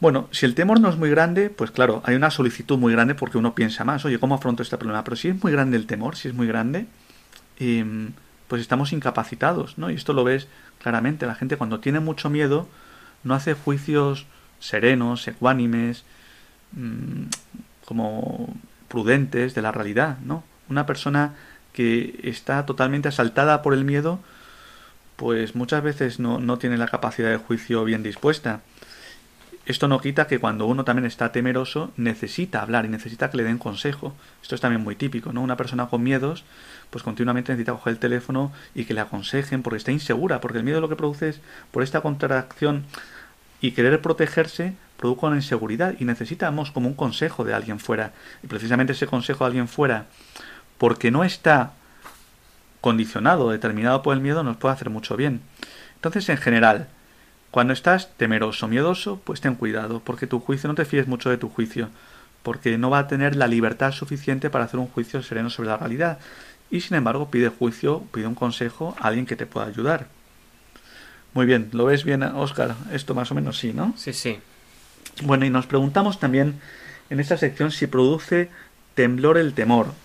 [0.00, 3.14] bueno, si el temor no es muy grande, pues claro, hay una solicitud muy grande
[3.14, 5.02] porque uno piensa más, oye, ¿cómo afronto este problema?
[5.02, 6.86] Pero si es muy grande el temor, si es muy grande,
[7.58, 8.12] em,
[8.48, 9.90] pues estamos incapacitados, ¿no?
[9.90, 10.46] Y esto lo ves
[10.82, 11.24] claramente.
[11.24, 12.68] La gente cuando tiene mucho miedo
[13.24, 14.26] no hace juicios
[14.60, 16.04] serenos, ecuánimes,
[16.72, 17.24] mm,
[17.86, 18.54] como
[18.88, 20.44] prudentes de la realidad, ¿no?
[20.68, 21.34] Una persona
[21.72, 24.20] que está totalmente asaltada por el miedo,
[25.16, 28.60] pues muchas veces no, no tiene la capacidad de juicio bien dispuesta.
[29.64, 33.44] Esto no quita que cuando uno también está temeroso necesita hablar y necesita que le
[33.44, 34.12] den consejo.
[34.42, 35.40] Esto es también muy típico, ¿no?
[35.40, 36.42] Una persona con miedos,
[36.90, 40.64] pues continuamente necesita coger el teléfono y que le aconsejen porque está insegura, porque el
[40.64, 42.86] miedo lo que produce es por esta contracción
[43.60, 48.12] y querer protegerse produce una inseguridad y necesitamos como un consejo de alguien fuera.
[48.42, 50.06] Y precisamente ese consejo de alguien fuera,
[50.82, 51.74] porque no está
[52.80, 55.40] condicionado, determinado por el miedo, nos puede hacer mucho bien.
[55.94, 56.88] Entonces, en general,
[57.52, 61.38] cuando estás temeroso, miedoso, pues ten cuidado, porque tu juicio no te fíes mucho de
[61.38, 61.88] tu juicio,
[62.42, 65.76] porque no va a tener la libertad suficiente para hacer un juicio sereno sobre la
[65.76, 66.18] realidad.
[66.68, 70.08] Y sin embargo, pide juicio, pide un consejo a alguien que te pueda ayudar.
[71.32, 72.74] Muy bien, ¿lo ves bien, Oscar?
[72.92, 73.94] Esto más o menos sí, ¿no?
[73.96, 74.40] Sí, sí.
[75.22, 76.60] Bueno, y nos preguntamos también
[77.08, 78.50] en esta sección si produce
[78.96, 80.01] temblor el temor.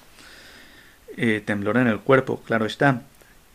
[1.20, 3.02] Eh, temblor en el cuerpo, claro está.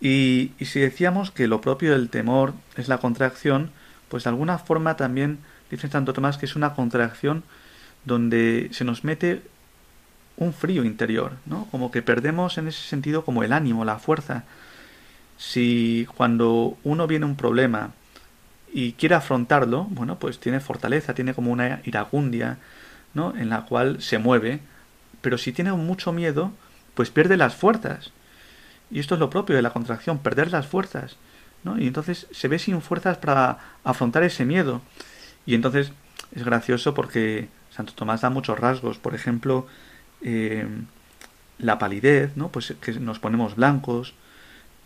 [0.01, 3.71] Y, si decíamos que lo propio del temor es la contracción,
[4.09, 5.39] pues de alguna forma también
[5.71, 7.45] dice Santo Tomás que es una contracción
[8.05, 9.43] donde se nos mete
[10.37, 11.69] un frío interior, ¿no?
[11.71, 14.43] Como que perdemos en ese sentido como el ánimo, la fuerza.
[15.39, 17.93] Si cuando uno viene un problema
[18.73, 22.59] y quiere afrontarlo, bueno, pues tiene fortaleza, tiene como una iragundia,
[23.15, 23.37] ¿no?
[23.37, 24.61] En la cual se mueve,
[25.21, 26.53] pero si tiene mucho miedo,
[26.95, 28.13] pues pierde las fuerzas.
[28.91, 31.17] Y esto es lo propio de la contracción, perder las fuerzas.
[31.79, 34.83] Y entonces se ve sin fuerzas para afrontar ese miedo.
[35.47, 35.93] Y entonces
[36.35, 38.99] es gracioso porque Santo Tomás da muchos rasgos.
[38.99, 39.67] Por ejemplo,
[40.23, 40.67] eh,
[41.59, 42.49] la palidez, ¿no?
[42.49, 44.15] Pues que nos ponemos blancos,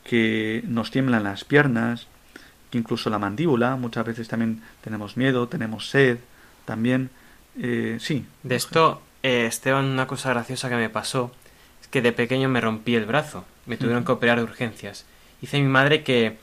[0.04, 2.06] que nos tiemblan las piernas,
[2.70, 6.18] que incluso la mandíbula, muchas veces también tenemos miedo, tenemos sed,
[6.64, 7.10] también,
[7.58, 8.26] eh, sí.
[8.42, 11.32] De esto, eh, Esteban, una cosa graciosa que me pasó
[11.90, 15.04] que de pequeño me rompí el brazo, me tuvieron que operar de urgencias.
[15.40, 16.38] Dice mi madre que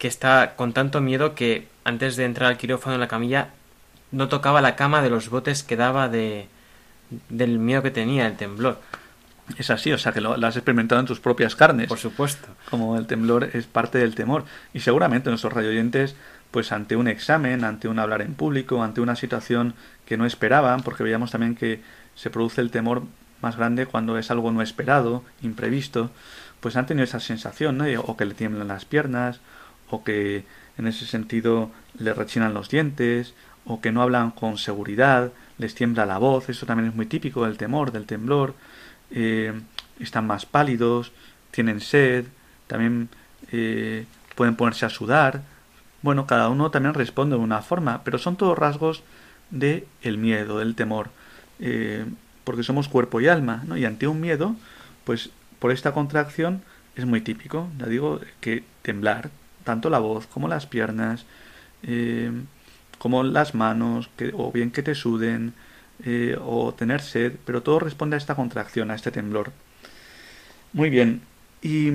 [0.00, 3.50] que está con tanto miedo que antes de entrar al quirófano en la camilla
[4.10, 6.48] no tocaba la cama de los botes que daba de
[7.28, 8.80] del miedo que tenía, el temblor.
[9.58, 11.88] Es así, o sea que lo, has experimentado en tus propias carnes.
[11.88, 12.48] Por supuesto.
[12.70, 14.44] Como el temblor es parte del temor.
[14.72, 16.14] Y seguramente nuestros radioyentes,
[16.50, 19.74] pues ante un examen, ante un hablar en público, ante una situación
[20.06, 21.82] que no esperaban, porque veíamos también que
[22.14, 23.02] se produce el temor
[23.42, 26.10] más grande cuando es algo no esperado, imprevisto,
[26.60, 27.80] pues han tenido esa sensación.
[28.04, 29.40] O que le tiemblan las piernas,
[29.90, 30.44] o que
[30.78, 36.06] en ese sentido le rechinan los dientes, o que no hablan con seguridad, les tiembla
[36.06, 38.54] la voz, eso también es muy típico del temor, del temblor,
[39.10, 39.52] eh,
[39.98, 41.12] están más pálidos,
[41.50, 42.26] tienen sed,
[42.66, 43.08] también
[43.52, 45.42] eh, pueden ponerse a sudar.
[46.02, 49.02] Bueno, cada uno también responde de una forma, pero son todos rasgos
[49.50, 51.10] de el miedo, del temor,
[51.58, 52.06] eh,
[52.50, 53.76] porque somos cuerpo y alma, ¿no?
[53.76, 54.56] Y ante un miedo,
[55.04, 56.62] pues por esta contracción
[56.96, 59.30] es muy típico, ya digo, que temblar,
[59.62, 61.26] tanto la voz como las piernas,
[61.84, 62.32] eh,
[62.98, 65.54] como las manos, o bien que te suden,
[66.04, 69.52] eh, o tener sed, pero todo responde a esta contracción, a este temblor.
[70.72, 71.20] Muy bien.
[71.62, 71.90] Y,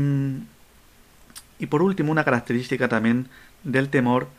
[1.60, 3.28] y por último, una característica también
[3.66, 4.30] del temor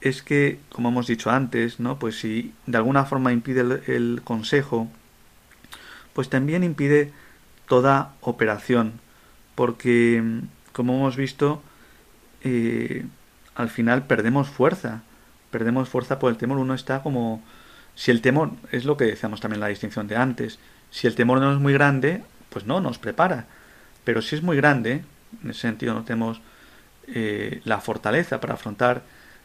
[0.00, 1.98] es que, como hemos dicho antes, ¿no?
[1.98, 4.88] Pues si de alguna forma impide el consejo,
[6.14, 7.12] pues también impide
[7.68, 9.00] toda operación,
[9.54, 10.22] porque,
[10.72, 11.62] como hemos visto,
[12.42, 13.04] eh,
[13.54, 15.02] al final perdemos fuerza.
[15.50, 16.58] Perdemos fuerza por el temor.
[16.58, 17.42] Uno está como...
[17.94, 20.58] Si el temor, es lo que decíamos también la distinción de antes,
[20.90, 23.46] si el temor no es muy grande, pues no, nos prepara.
[24.02, 25.04] Pero si es muy grande,
[25.42, 26.40] en ese sentido no tenemos
[27.06, 29.02] eh, la fortaleza para afrontar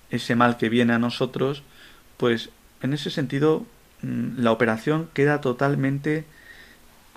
[0.10, 1.62] ese mal que viene a nosotros,
[2.18, 2.50] pues
[2.82, 3.68] en ese sentido
[4.02, 6.26] mm, la operación queda totalmente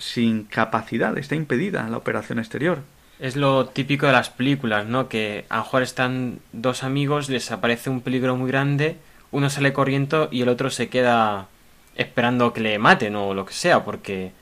[0.03, 2.81] sin capacidad, está impedida la operación exterior.
[3.21, 5.09] Es lo típico de las películas, ¿no?
[5.09, 8.97] Que a lo mejor están dos amigos, les aparece un peligro muy grande,
[9.31, 11.47] uno sale corriendo y el otro se queda
[11.95, 14.33] esperando que le maten o lo que sea, porque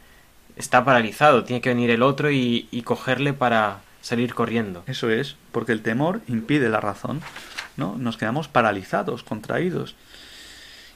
[0.56, 4.82] está paralizado, tiene que venir el otro y, y cogerle para salir corriendo.
[4.86, 7.20] Eso es, porque el temor impide la razón,
[7.76, 7.96] ¿no?
[7.98, 9.94] Nos quedamos paralizados, contraídos.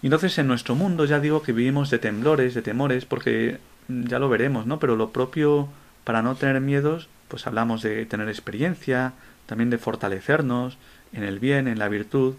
[0.01, 3.59] Y entonces en nuestro mundo ya digo que vivimos de temblores, de temores, porque
[3.89, 4.79] ya lo veremos, ¿no?
[4.79, 5.69] Pero lo propio
[6.05, 9.13] para no tener miedos pues hablamos de tener experiencia,
[9.47, 10.79] también de fortalecernos
[11.13, 12.35] en el bien, en la virtud,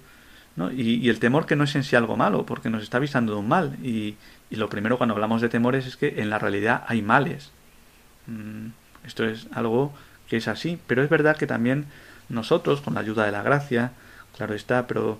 [0.55, 0.71] ¿no?
[0.71, 3.39] Y, el temor que no es en sí algo malo, porque nos está avisando de
[3.39, 3.77] un mal.
[3.83, 4.15] Y,
[4.49, 7.51] y, lo primero cuando hablamos de temores es que en la realidad hay males.
[8.27, 8.67] Mm,
[9.05, 9.93] esto es algo
[10.29, 11.85] que es así, pero es verdad que también
[12.29, 13.91] nosotros, con la ayuda de la gracia,
[14.37, 15.19] claro está, pero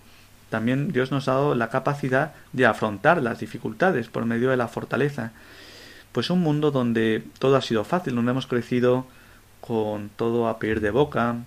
[0.50, 4.68] también Dios nos ha dado la capacidad de afrontar las dificultades por medio de la
[4.70, 5.34] fortaleza.
[6.16, 9.06] Pues un mundo donde todo ha sido fácil, donde hemos crecido
[9.60, 11.44] con todo a pedir de boca,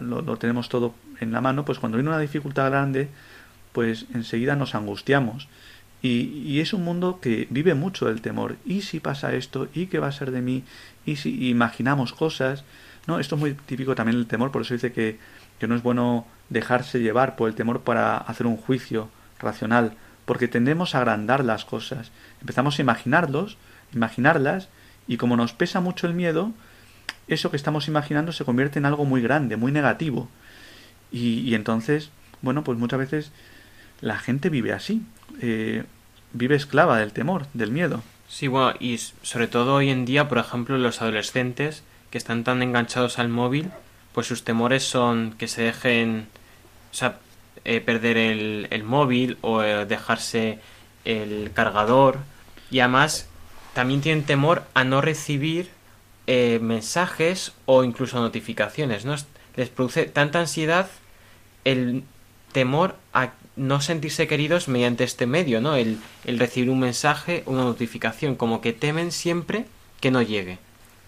[0.00, 3.08] lo, tenemos todo en la mano, pues cuando viene una dificultad grande,
[3.70, 5.46] pues enseguida nos angustiamos.
[6.02, 8.56] Y, y, es un mundo que vive mucho el temor.
[8.64, 9.68] ¿Y si pasa esto?
[9.72, 10.64] ¿Y qué va a ser de mí?
[11.06, 12.64] ¿Y si imaginamos cosas?
[13.06, 15.20] No, esto es muy típico también el temor, por eso dice que,
[15.60, 19.08] que no es bueno dejarse llevar por el temor para hacer un juicio
[19.38, 19.92] racional,
[20.24, 22.10] porque tendemos a agrandar las cosas.
[22.40, 23.56] Empezamos a imaginarlos,
[23.92, 24.68] imaginarlas,
[25.06, 26.52] y como nos pesa mucho el miedo,
[27.28, 30.28] eso que estamos imaginando se convierte en algo muy grande, muy negativo.
[31.10, 32.10] Y, entonces,
[32.40, 33.32] bueno, pues muchas veces
[34.00, 35.02] la gente vive así,
[35.40, 35.84] eh,
[36.32, 38.02] vive esclava del temor, del miedo.
[38.28, 42.62] Sí, bueno, y sobre todo hoy en día, por ejemplo, los adolescentes que están tan
[42.62, 43.70] enganchados al móvil,
[44.14, 46.28] pues sus temores son que se dejen,
[47.64, 50.58] eh, perder el, el, móvil o eh, dejarse
[51.04, 52.18] el cargador
[52.70, 53.28] y además
[53.74, 55.70] también tienen temor a no recibir
[56.26, 59.14] eh, mensajes o incluso notificaciones, ¿no?
[59.56, 60.88] Les produce tanta ansiedad
[61.64, 62.04] el
[62.52, 65.76] temor a no sentirse queridos mediante este medio, ¿no?
[65.76, 69.66] El, el recibir un mensaje, una notificación, como que temen siempre
[70.00, 70.58] que no llegue.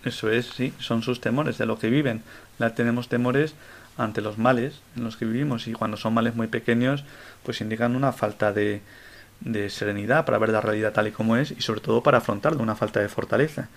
[0.05, 2.23] Eso es, sí, son sus temores de lo que viven.
[2.77, 3.55] Tenemos temores
[3.97, 7.05] ante los males en los que vivimos y cuando son males muy pequeños,
[7.43, 8.81] pues indican una falta de,
[9.41, 12.63] de serenidad para ver la realidad tal y como es y sobre todo para afrontarlo,
[12.63, 13.69] una falta de fortaleza.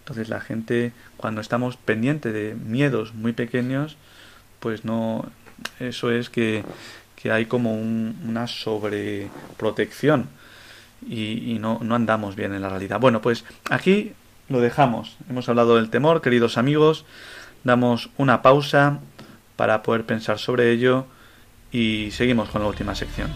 [0.00, 3.96] Entonces la gente, cuando estamos pendientes de miedos muy pequeños,
[4.60, 5.26] pues no,
[5.80, 6.64] eso es que,
[7.16, 10.28] que hay como un, una sobreprotección
[11.06, 13.00] y, y no, no andamos bien en la realidad.
[13.00, 14.12] Bueno, pues aquí
[14.48, 15.16] lo dejamos.
[15.28, 17.04] Hemos hablado del temor, queridos amigos.
[17.64, 19.00] Damos una pausa
[19.56, 21.06] para poder pensar sobre ello
[21.72, 23.30] y seguimos con la última sección.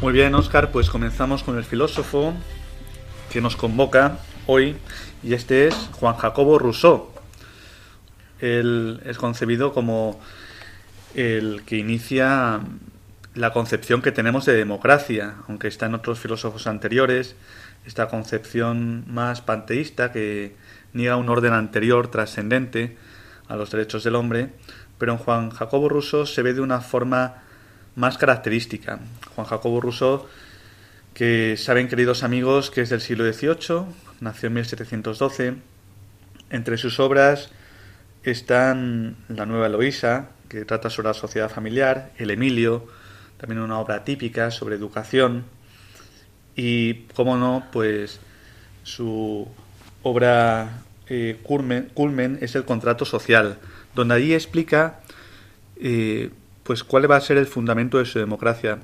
[0.00, 2.32] Muy bien, Oscar, pues comenzamos con el filósofo
[3.30, 4.78] que nos convoca hoy,
[5.22, 7.10] y este es Juan Jacobo Rousseau.
[8.40, 10.18] Él es concebido como
[11.14, 12.60] el que inicia
[13.34, 17.36] la concepción que tenemos de democracia, aunque está en otros filósofos anteriores,
[17.84, 20.56] esta concepción más panteísta que
[20.94, 22.96] niega un orden anterior, trascendente,
[23.48, 24.48] a los derechos del hombre,
[24.96, 27.42] pero en Juan Jacobo Rousseau se ve de una forma
[28.00, 28.98] más característica.
[29.36, 30.26] Juan Jacobo Rousseau,
[31.12, 33.84] que saben queridos amigos que es del siglo XVIII,
[34.20, 35.54] nació en 1712.
[36.48, 37.50] Entre sus obras
[38.24, 42.88] están La Nueva Eloísa, que trata sobre la sociedad familiar, El Emilio,
[43.36, 45.44] también una obra típica sobre educación,
[46.56, 48.18] y, cómo no, pues
[48.82, 49.46] su
[50.02, 53.58] obra eh, culmen, es el contrato social,
[53.94, 55.00] donde allí explica
[55.76, 56.30] eh,
[56.70, 58.78] pues cuál va a ser el fundamento de su democracia.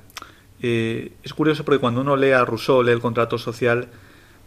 [0.60, 3.86] Eh, es curioso porque cuando uno lee a Rousseau, lee el contrato social,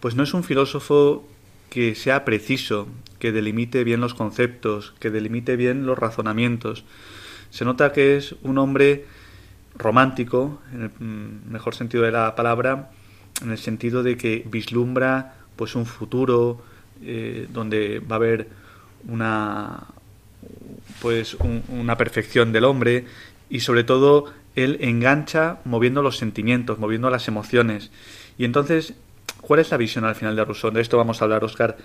[0.02, 1.26] pues no es un filósofo
[1.70, 6.84] que sea preciso, que delimite bien los conceptos, que delimite bien los razonamientos.
[7.50, 9.06] Se nota que es un hombre
[9.74, 12.92] romántico, en el mm, mejor sentido de la palabra,
[13.42, 16.62] en el sentido de que vislumbra pues un futuro
[17.02, 18.50] eh, donde va a haber
[19.08, 19.88] una
[21.02, 21.38] pues
[21.70, 23.06] una perfección del hombre
[23.50, 24.26] y sobre todo
[24.56, 27.92] él engancha moviendo los sentimientos, moviendo las emociones.
[28.38, 28.94] Y entonces,
[29.42, 30.72] ¿cuál es la visión al final de Rousseau?
[30.72, 31.78] De esto vamos a hablar, Oscar.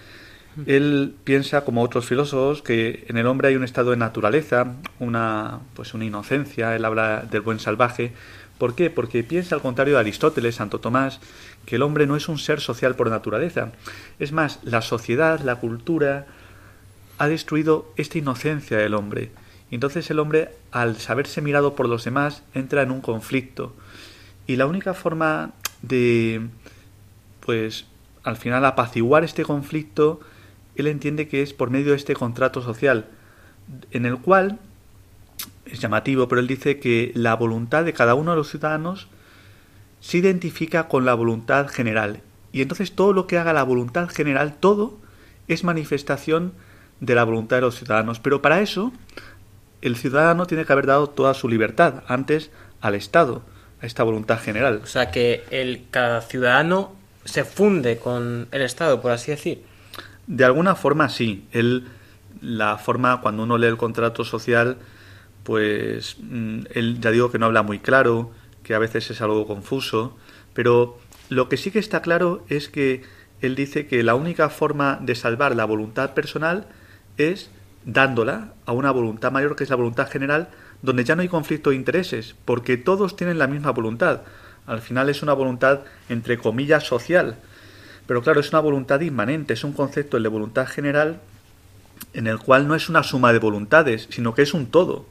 [0.67, 5.59] Él piensa, como otros filósofos, que en el hombre hay un estado de naturaleza, una,
[5.75, 8.13] pues una inocencia, él habla del buen salvaje.
[8.59, 8.89] ¿Por qué?
[8.89, 11.19] Porque piensa, al contrario de Aristóteles, Santo Tomás,
[11.67, 13.73] que el hombre no es un ser social por naturaleza.
[14.21, 16.27] Es más, la sociedad, la cultura,
[17.19, 19.31] ha destruido esta inocencia del hombre.
[19.75, 23.75] Entonces el hombre, al saberse mirado por los demás, entra en un conflicto.
[24.47, 25.53] Y la única forma
[25.83, 26.47] de,
[27.41, 27.87] pues,
[28.23, 30.21] al final apaciguar este conflicto,
[30.77, 33.07] él entiende que es por medio de este contrato social,
[33.91, 34.61] en el cual,
[35.67, 39.09] es llamativo, pero él dice que la voluntad de cada uno de los ciudadanos
[40.01, 42.21] se identifica con la voluntad general.
[42.53, 44.99] Y entonces todo lo que haga la voluntad general, todo,
[45.49, 46.53] es manifestación
[47.01, 48.21] de la voluntad de los ciudadanos.
[48.21, 48.93] Pero para eso
[49.85, 53.43] el ciudadano tiene que haber dado toda su libertad antes al Estado,
[53.81, 54.81] a esta voluntad general.
[54.83, 59.63] O sea que el, cada ciudadano se funde con el Estado, por así decir.
[60.27, 61.47] De alguna forma sí.
[61.53, 61.87] Él,
[62.41, 64.79] la forma, cuando uno lee el contrato social,
[65.43, 68.33] pues mm, él ya digo que no habla muy claro,
[68.63, 70.17] que a veces es algo confuso,
[70.55, 73.03] pero lo que sí que está claro es que
[73.43, 76.67] él dice que la única forma de salvar la voluntad personal
[77.19, 77.51] es
[77.85, 80.49] dándola a una voluntad mayor que es la voluntad general,
[80.83, 84.23] donde ya no hay conflicto de intereses, porque todos tienen la misma voluntad.
[84.67, 87.37] Al final es una voluntad, entre comillas, social.
[88.07, 91.21] Pero claro, es una voluntad inmanente, es un concepto, el de voluntad general,
[92.13, 95.07] en el cual no es una suma de voluntades, sino que es un todo.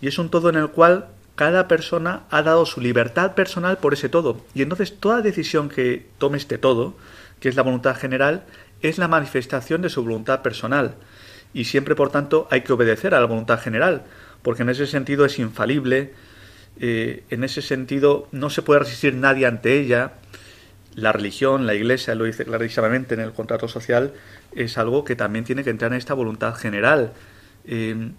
[0.00, 3.94] Y es un todo en el cual cada persona ha dado su libertad personal por
[3.94, 4.40] ese todo.
[4.54, 6.94] Y entonces toda decisión que tome este todo,
[7.40, 8.44] que es la voluntad general,
[8.82, 10.94] es la manifestación de su voluntad personal
[11.54, 14.04] y siempre, por tanto, hay que obedecer a la voluntad general,
[14.42, 16.12] porque en ese sentido es infalible,
[16.80, 20.14] eh, en ese sentido no se puede resistir nadie ante ella.
[20.94, 24.12] La religión, la iglesia, lo dice clarísimamente en el contrato social,
[24.54, 27.12] es algo que también tiene que entrar en esta voluntad general.
[27.66, 28.10] Eh,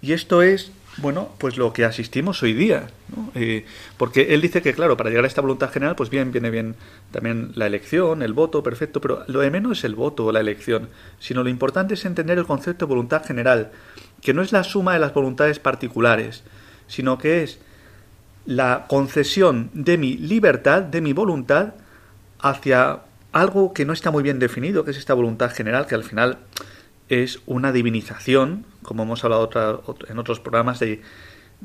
[0.00, 2.88] y esto es bueno, pues lo que asistimos hoy día,
[3.34, 3.64] eh,
[3.96, 6.74] porque él dice que, claro, para llegar a esta voluntad general, pues bien, viene bien
[7.10, 10.40] también la elección, el voto, perfecto, pero lo de menos es el voto o la
[10.40, 13.70] elección, sino lo importante es entender el concepto de voluntad general,
[14.20, 16.42] que no es la suma de las voluntades particulares,
[16.88, 17.58] sino que es
[18.44, 21.74] la concesión de mi libertad, de mi voluntad,
[22.38, 23.00] hacia
[23.32, 26.38] algo que no está muy bien definido, que es esta voluntad general, que al final
[27.08, 29.48] es una divinización, como hemos hablado
[30.08, 31.00] en otros programas, de,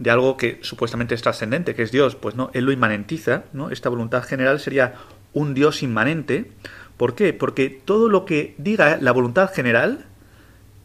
[0.10, 2.16] algo que supuestamente es trascendente, que es Dios.
[2.16, 3.72] Pues no, Él lo inmanentiza, ¿no?
[3.72, 4.96] Esta voluntad general sería
[5.34, 6.52] un Dios inmanente.
[6.98, 7.34] ¿Por qué?
[7.34, 10.06] Porque todo lo que diga la voluntad general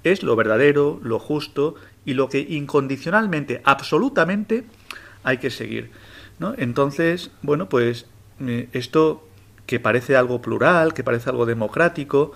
[0.04, 1.74] es lo verdadero, lo justo
[2.04, 4.64] y lo que incondicionalmente, absolutamente,
[5.22, 5.90] hay que seguir.
[6.38, 6.54] ¿no?
[6.56, 8.06] Entonces, bueno, pues
[8.40, 9.26] eh, esto
[9.66, 12.32] que parece algo plural, que parece algo democrático,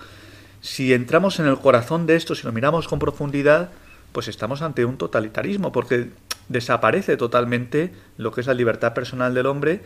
[0.60, 3.70] si entramos en el corazón de esto, si lo miramos con profundidad,
[4.16, 6.06] pues estamos ante un totalitarismo, porque
[6.48, 9.82] desaparece totalmente lo que es la libertad personal del hombre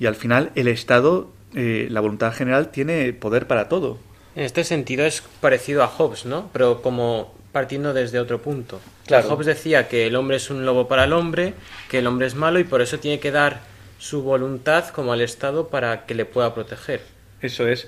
[0.00, 3.98] y al final el Estado, eh, la voluntad general, tiene poder para todo.
[4.34, 6.48] En este sentido es parecido a Hobbes, ¿no?
[6.54, 8.80] Pero como partiendo desde otro punto.
[9.06, 9.28] Claro.
[9.28, 11.52] Hobbes decía que el hombre es un lobo para el hombre,
[11.90, 13.60] que el hombre es malo y por eso tiene que dar
[13.98, 17.02] su voluntad como al Estado para que le pueda proteger.
[17.42, 17.86] Eso es.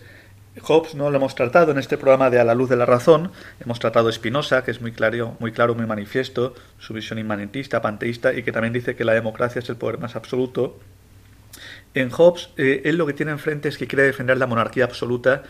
[0.58, 3.30] Hobbes no lo hemos tratado en este programa de A la luz de la razón.
[3.60, 8.34] Hemos tratado Spinoza, que es muy claro, muy claro, muy manifiesto, su visión inmanentista, panteísta,
[8.34, 10.78] y que también dice que la democracia es el poder más absoluto.
[11.94, 15.44] En Hobbes, eh, él lo que tiene enfrente es que quiere defender la monarquía absoluta.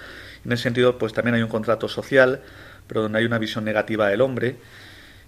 [0.45, 2.43] En ese sentido, pues también hay un contrato social,
[2.87, 4.57] pero donde hay una visión negativa del hombre.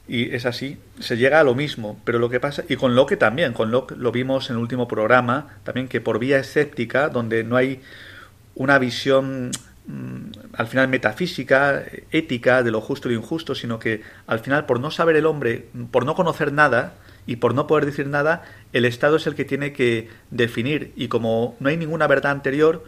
[0.07, 3.16] Y es así, se llega a lo mismo, pero lo que pasa, y con Locke
[3.16, 7.45] también, con Locke lo vimos en el último programa, también que por vía escéptica, donde
[7.45, 7.81] no hay
[8.55, 9.51] una visión
[9.87, 14.67] mm, al final metafísica, ética de lo justo y lo injusto, sino que al final
[14.67, 16.95] por no saber el hombre, por no conocer nada
[17.27, 21.09] y por no poder decir nada, el Estado es el que tiene que definir y
[21.09, 22.85] como no hay ninguna verdad anterior,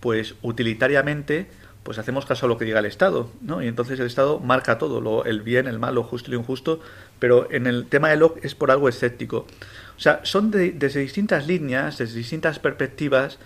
[0.00, 1.48] pues utilitariamente
[1.82, 3.62] pues hacemos caso a lo que diga el Estado, ¿no?
[3.62, 6.40] Y entonces el Estado marca todo, lo, el bien, el mal, lo justo y lo
[6.40, 6.80] injusto,
[7.18, 9.46] pero en el tema de Locke es por algo escéptico.
[9.96, 13.38] O sea, son desde distintas líneas, desde distintas perspectivas,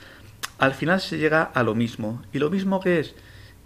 [0.58, 2.22] al final se llega a lo mismo.
[2.32, 3.14] Y lo mismo que es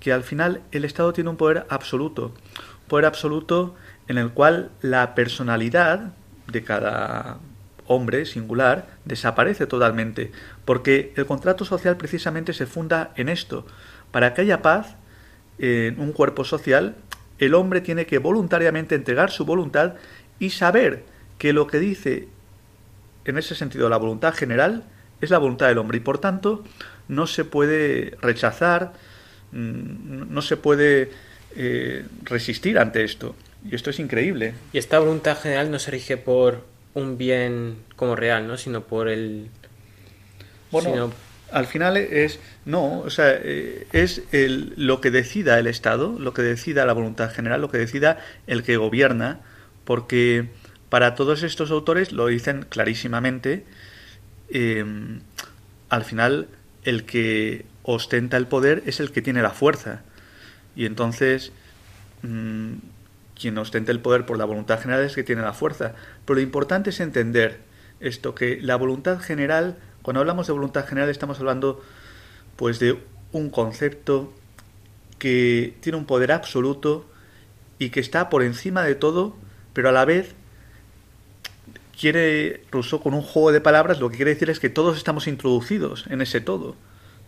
[0.00, 2.26] que al final el Estado tiene un poder absoluto.
[2.26, 3.74] Un poder absoluto
[4.08, 6.12] en el cual la personalidad
[6.46, 7.38] de cada
[7.86, 10.32] hombre singular desaparece totalmente.
[10.64, 13.66] Porque el contrato social precisamente se funda en esto.
[14.10, 14.96] Para que haya paz
[15.58, 16.96] en un cuerpo social,
[17.38, 19.94] el hombre tiene que voluntariamente entregar su voluntad
[20.38, 21.04] y saber
[21.38, 22.28] que lo que dice
[23.24, 24.84] en ese sentido la voluntad general
[25.20, 26.64] es la voluntad del hombre y por tanto
[27.08, 28.92] no se puede rechazar,
[29.52, 31.10] mm, no se puede
[31.56, 33.34] eh, resistir ante esto.
[33.68, 34.54] Y esto es increíble.
[34.72, 36.64] Y esta voluntad general no se rige por
[36.94, 38.56] un bien como real, ¿no?
[38.56, 39.48] Sino por el...
[40.70, 41.12] Bueno,
[41.52, 42.38] al final es...
[42.64, 46.92] No, o sea, eh, es el, lo que decida el Estado, lo que decida la
[46.92, 49.40] voluntad general, lo que decida el que gobierna,
[49.84, 50.48] porque
[50.88, 53.64] para todos estos autores lo dicen clarísimamente,
[54.50, 55.20] Em,
[55.88, 56.48] al final
[56.84, 60.02] el que ostenta el poder es el que tiene la fuerza.
[60.76, 61.52] Y entonces
[62.22, 62.74] mm,
[63.38, 65.94] quien ostenta el poder por la voluntad general es el que tiene la fuerza.
[66.24, 67.60] Pero lo importante es entender
[68.00, 71.82] esto, que la voluntad general, cuando hablamos de voluntad general estamos hablando
[72.56, 72.98] pues de
[73.32, 74.32] un concepto
[75.18, 77.08] que tiene un poder absoluto
[77.78, 79.36] y que está por encima de todo,
[79.72, 80.34] pero a la vez
[82.00, 85.26] quiere Rousseau con un juego de palabras, lo que quiere decir es que todos estamos
[85.26, 86.74] introducidos en ese todo.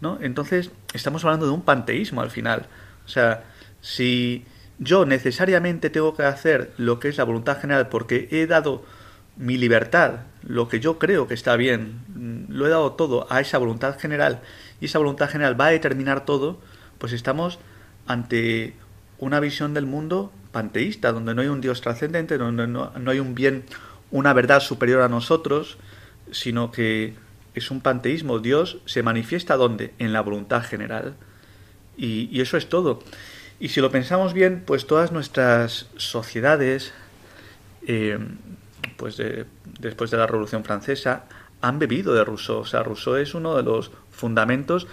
[0.00, 0.18] ¿no?
[0.22, 2.66] Entonces, estamos hablando de un panteísmo al final.
[3.04, 3.44] O sea,
[3.82, 4.46] si
[4.78, 8.82] yo necesariamente tengo que hacer lo que es la voluntad general porque he dado
[9.36, 13.42] mi libertad, lo que yo creo que está bien, mm, lo he dado todo a
[13.42, 14.40] esa voluntad general
[14.80, 16.60] y esa voluntad general va a determinar todo,
[16.96, 17.58] pues estamos
[18.06, 18.74] ante
[19.18, 23.20] una visión del mundo panteísta, donde no hay un Dios trascendente, donde no, no hay
[23.20, 23.64] un bien
[24.12, 25.78] una verdad superior a nosotros,
[26.30, 27.14] sino que
[27.54, 28.38] es un panteísmo.
[28.38, 29.92] Dios se manifiesta ¿dónde?
[29.98, 31.14] En la voluntad general.
[31.96, 33.02] Y, eso es todo.
[33.58, 36.92] Y si lo pensamos bien, pues todas nuestras sociedades,
[37.86, 38.18] eh,
[38.96, 39.20] pues
[39.80, 41.24] después de la Revolución Francesa,
[41.60, 42.58] han bebido de Rousseau.
[42.58, 44.86] O sea, Rousseau es uno de los fundamentos.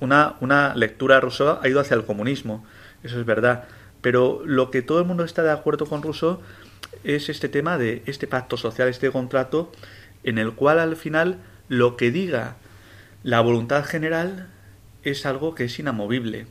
[0.00, 2.64] Una, una lectura de Rousseau ha ido hacia el comunismo,
[3.02, 3.64] eso es verdad.
[4.00, 6.40] Pero lo que todo el mundo está de acuerdo con Rousseau
[7.04, 9.72] es este tema de este pacto social, este contrato,
[10.24, 11.38] en el cual al final
[11.68, 12.56] lo que diga
[13.22, 14.48] la voluntad general
[15.02, 16.46] es algo que es inamovible.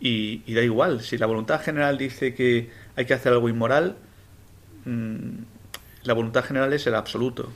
[0.00, 3.96] Y, da igual, si la voluntad general dice que hay que hacer algo inmoral,
[4.84, 5.38] mm,
[6.02, 7.50] la voluntad general es el absoluto.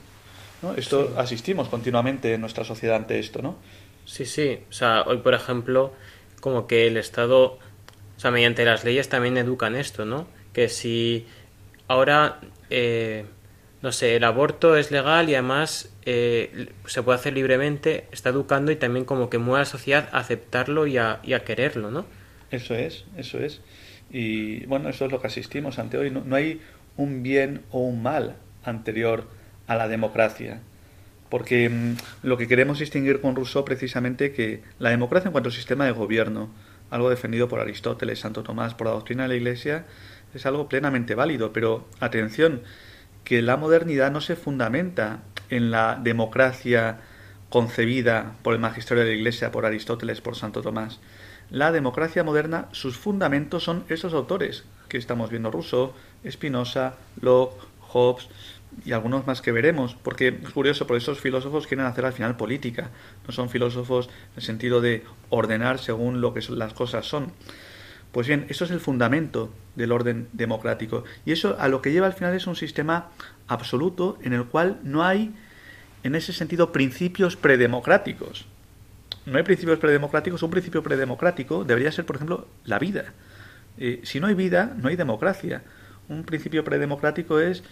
[0.63, 0.73] ¿no?
[0.73, 3.57] Esto asistimos continuamente en nuestra sociedad ante esto, ¿no?
[4.05, 4.61] Sí, sí.
[4.69, 5.93] O sea, hoy, por ejemplo,
[6.41, 7.59] como que el Estado,
[8.17, 10.27] o sea, mediante las leyes también educan esto, ¿no?
[10.51, 11.27] Que si
[11.89, 13.25] ahora, eh,
[13.81, 18.71] no sé, el aborto es legal y además eh, se puede hacer libremente, está educando
[18.71, 22.05] y también como que mueve a la sociedad a aceptarlo y a, quererlo, ¿no?
[22.51, 23.61] Eso es, eso es.
[24.11, 26.11] Y bueno, eso es lo que asistimos ante hoy.
[26.11, 26.61] No, hay
[26.95, 29.27] un bien o un mal anterior
[29.67, 30.61] a la democracia.
[31.29, 35.51] Porque mm, lo que queremos distinguir con Rousseau precisamente que la democracia en cuanto a
[35.51, 36.49] sistema de gobierno,
[36.91, 39.85] algo defendido por Aristóteles, Santo Tomás, por la doctrina de la Iglesia,
[40.33, 42.61] es algo plenamente válido, pero atención,
[43.23, 46.99] que la modernidad no se fundamenta en la democracia
[47.49, 50.99] concebida por el magisterio de la Iglesia, por Aristóteles, por Santo Tomás.
[51.49, 55.93] La democracia moderna, sus fundamentos son esos autores que estamos viendo, Rousseau,
[56.29, 58.29] Spinoza, Locke, Hobbes
[58.85, 62.37] y algunos más que veremos, porque es curioso, por esos filósofos quieren hacer al final
[62.37, 62.91] política,
[63.25, 67.31] no son filósofos en el sentido de ordenar según lo que las cosas son.
[68.11, 71.03] Pues bien, eso es el fundamento del orden democrático.
[71.25, 73.09] Y eso a lo que lleva al final es un sistema
[73.47, 75.33] absoluto en el cual no hay
[76.03, 78.45] en ese sentido, principios predemocráticos.
[79.25, 80.41] No hay principios predemocráticos.
[80.43, 83.13] Un principio predemocrático debería ser, por ejemplo, la vida.
[83.77, 85.61] Eh, si no hay vida, no hay democracia.
[86.07, 87.63] Un principio predemocrático es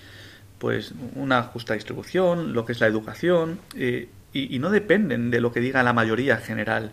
[0.60, 5.52] pues una justa distribución, lo que es la educación, eh, y, no dependen de lo
[5.52, 6.92] que diga la mayoría general.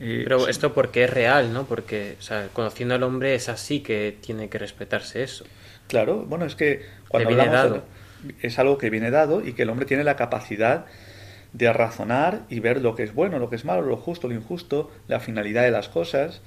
[0.00, 1.64] Eh, Pero esto porque es real, ¿no?
[1.64, 5.44] Porque, o sea, conociendo al hombre es así que tiene que respetarse eso.
[5.88, 7.82] Claro, bueno, es que cuando hablamos
[8.40, 10.86] es algo que viene dado y que el hombre tiene la capacidad
[11.52, 14.34] de razonar y ver lo que es bueno, lo que es malo, lo justo, lo
[14.34, 16.40] injusto, la finalidad de las cosas.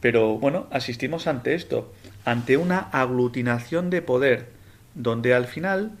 [0.00, 1.92] Pero bueno, asistimos ante esto,
[2.24, 4.48] ante una aglutinación de poder,
[4.94, 5.92] donde al final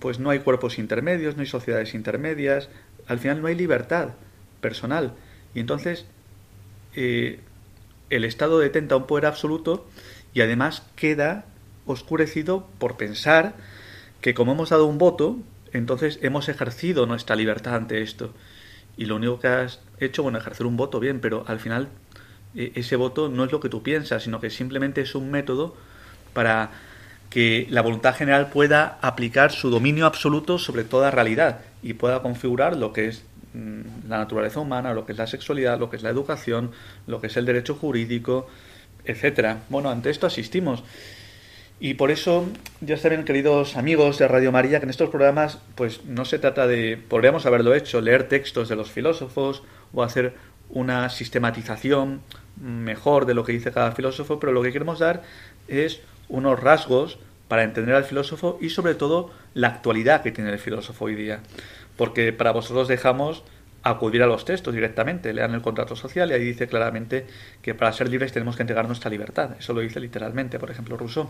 [0.00, 2.68] pues no hay cuerpos intermedios, no hay sociedades intermedias,
[3.06, 4.10] al final no hay libertad
[4.60, 5.14] personal.
[5.54, 6.06] Y entonces
[6.94, 7.40] eh,
[8.10, 9.86] el Estado detenta un poder absoluto
[10.34, 11.44] y además queda
[11.86, 13.54] oscurecido por pensar
[14.20, 15.38] que como hemos dado un voto,
[15.72, 18.32] entonces hemos ejercido nuestra libertad ante esto.
[18.96, 21.88] Y lo único que has hecho, bueno, ejercer un voto bien, pero al final
[22.54, 25.74] e, ese voto no es lo que tú piensas, sino que simplemente es un método
[26.32, 26.70] para
[27.30, 32.76] que la voluntad general pueda aplicar su dominio absoluto sobre toda realidad y pueda configurar
[32.76, 33.24] lo que es
[33.54, 36.70] la naturaleza humana, lo que es la sexualidad, lo que es la educación,
[37.06, 38.46] lo que es el derecho jurídico,
[39.04, 39.58] etcétera.
[39.68, 40.84] Bueno, ante esto asistimos.
[41.80, 42.46] Y por eso,
[42.80, 46.68] ya saben, queridos amigos de Radio María, que en estos programas, pues no se trata
[46.68, 50.34] de, podríamos haberlo hecho, leer textos de los filósofos o hacer
[50.70, 52.20] una sistematización
[52.60, 55.22] mejor de lo que dice cada filósofo, pero lo que queremos dar
[55.66, 60.58] es unos rasgos para entender al filósofo y sobre todo la actualidad que tiene el
[60.58, 61.40] filósofo hoy día.
[61.96, 63.42] Porque para vosotros dejamos
[63.82, 67.26] acudir a los textos directamente, lean el contrato social y ahí dice claramente
[67.62, 69.56] que para ser libres tenemos que entregar nuestra libertad.
[69.58, 71.28] Eso lo dice literalmente, por ejemplo, Rousseau.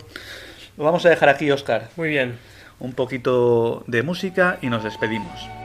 [0.77, 1.89] Lo vamos a dejar aquí, Oscar.
[1.97, 2.39] Muy bien.
[2.79, 5.62] Un poquito de música y nos despedimos.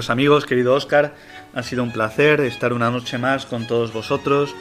[0.00, 1.14] Queridos amigos, querido Oscar,
[1.52, 4.54] ha sido un placer estar una noche más con todos vosotros,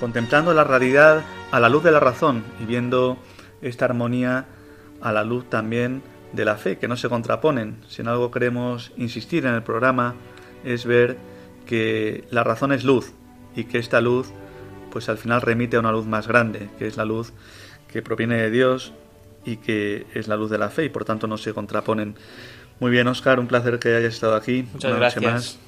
[0.00, 3.18] contemplando la realidad a la luz de la razón y viendo
[3.60, 4.46] esta armonía
[5.02, 7.82] a la luz también de la fe, que no se contraponen.
[7.86, 10.14] Si en algo queremos insistir en el programa
[10.64, 11.18] es ver
[11.66, 13.12] que la razón es luz
[13.54, 14.32] y que esta luz
[14.90, 17.34] pues al final remite a una luz más grande, que es la luz
[17.92, 18.94] que proviene de Dios
[19.44, 22.14] y que es la luz de la fe y por tanto no se contraponen.
[22.80, 24.68] Muy bien, Oscar, un placer que hayas estado aquí.
[24.72, 25.58] Muchas gracias.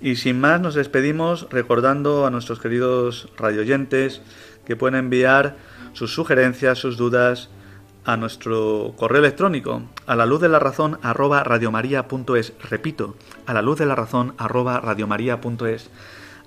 [0.00, 4.22] Y sin más, nos despedimos recordando a nuestros queridos radioyentes
[4.64, 5.56] que pueden enviar
[5.92, 7.50] sus sugerencias, sus dudas
[8.04, 12.54] a nuestro correo electrónico a la luz de la razón arroba radiomaria.es.
[12.70, 15.90] Repito, a la luz de la razón arroba radiomaria.es.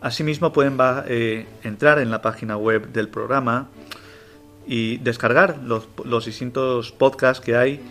[0.02, 0.78] Asimismo pueden
[1.08, 3.68] eh, entrar en la página web del programa
[4.66, 7.84] y descargar los, los distintos podcasts que hay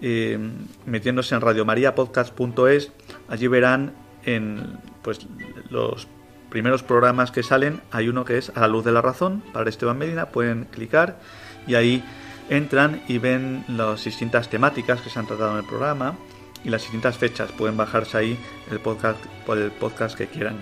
[0.00, 0.38] eh,
[0.86, 2.92] metiéndose en radiomariapodcast.es,
[3.28, 3.92] allí verán
[4.24, 5.26] en pues
[5.70, 6.08] los
[6.50, 9.70] primeros programas que salen, hay uno que es A la luz de la razón, para
[9.70, 11.20] Esteban Medina, pueden clicar
[11.66, 12.02] y ahí
[12.50, 16.16] entran y ven las distintas temáticas que se han tratado en el programa
[16.64, 18.38] y las distintas fechas, pueden bajarse ahí
[18.70, 20.56] el podcast el podcast que quieran.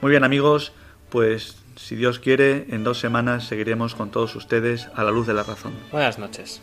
[0.00, 0.72] Muy bien amigos,
[1.10, 5.34] pues si Dios quiere, en dos semanas seguiremos con todos ustedes a la luz de
[5.34, 5.72] la razón.
[5.90, 6.62] Buenas noches.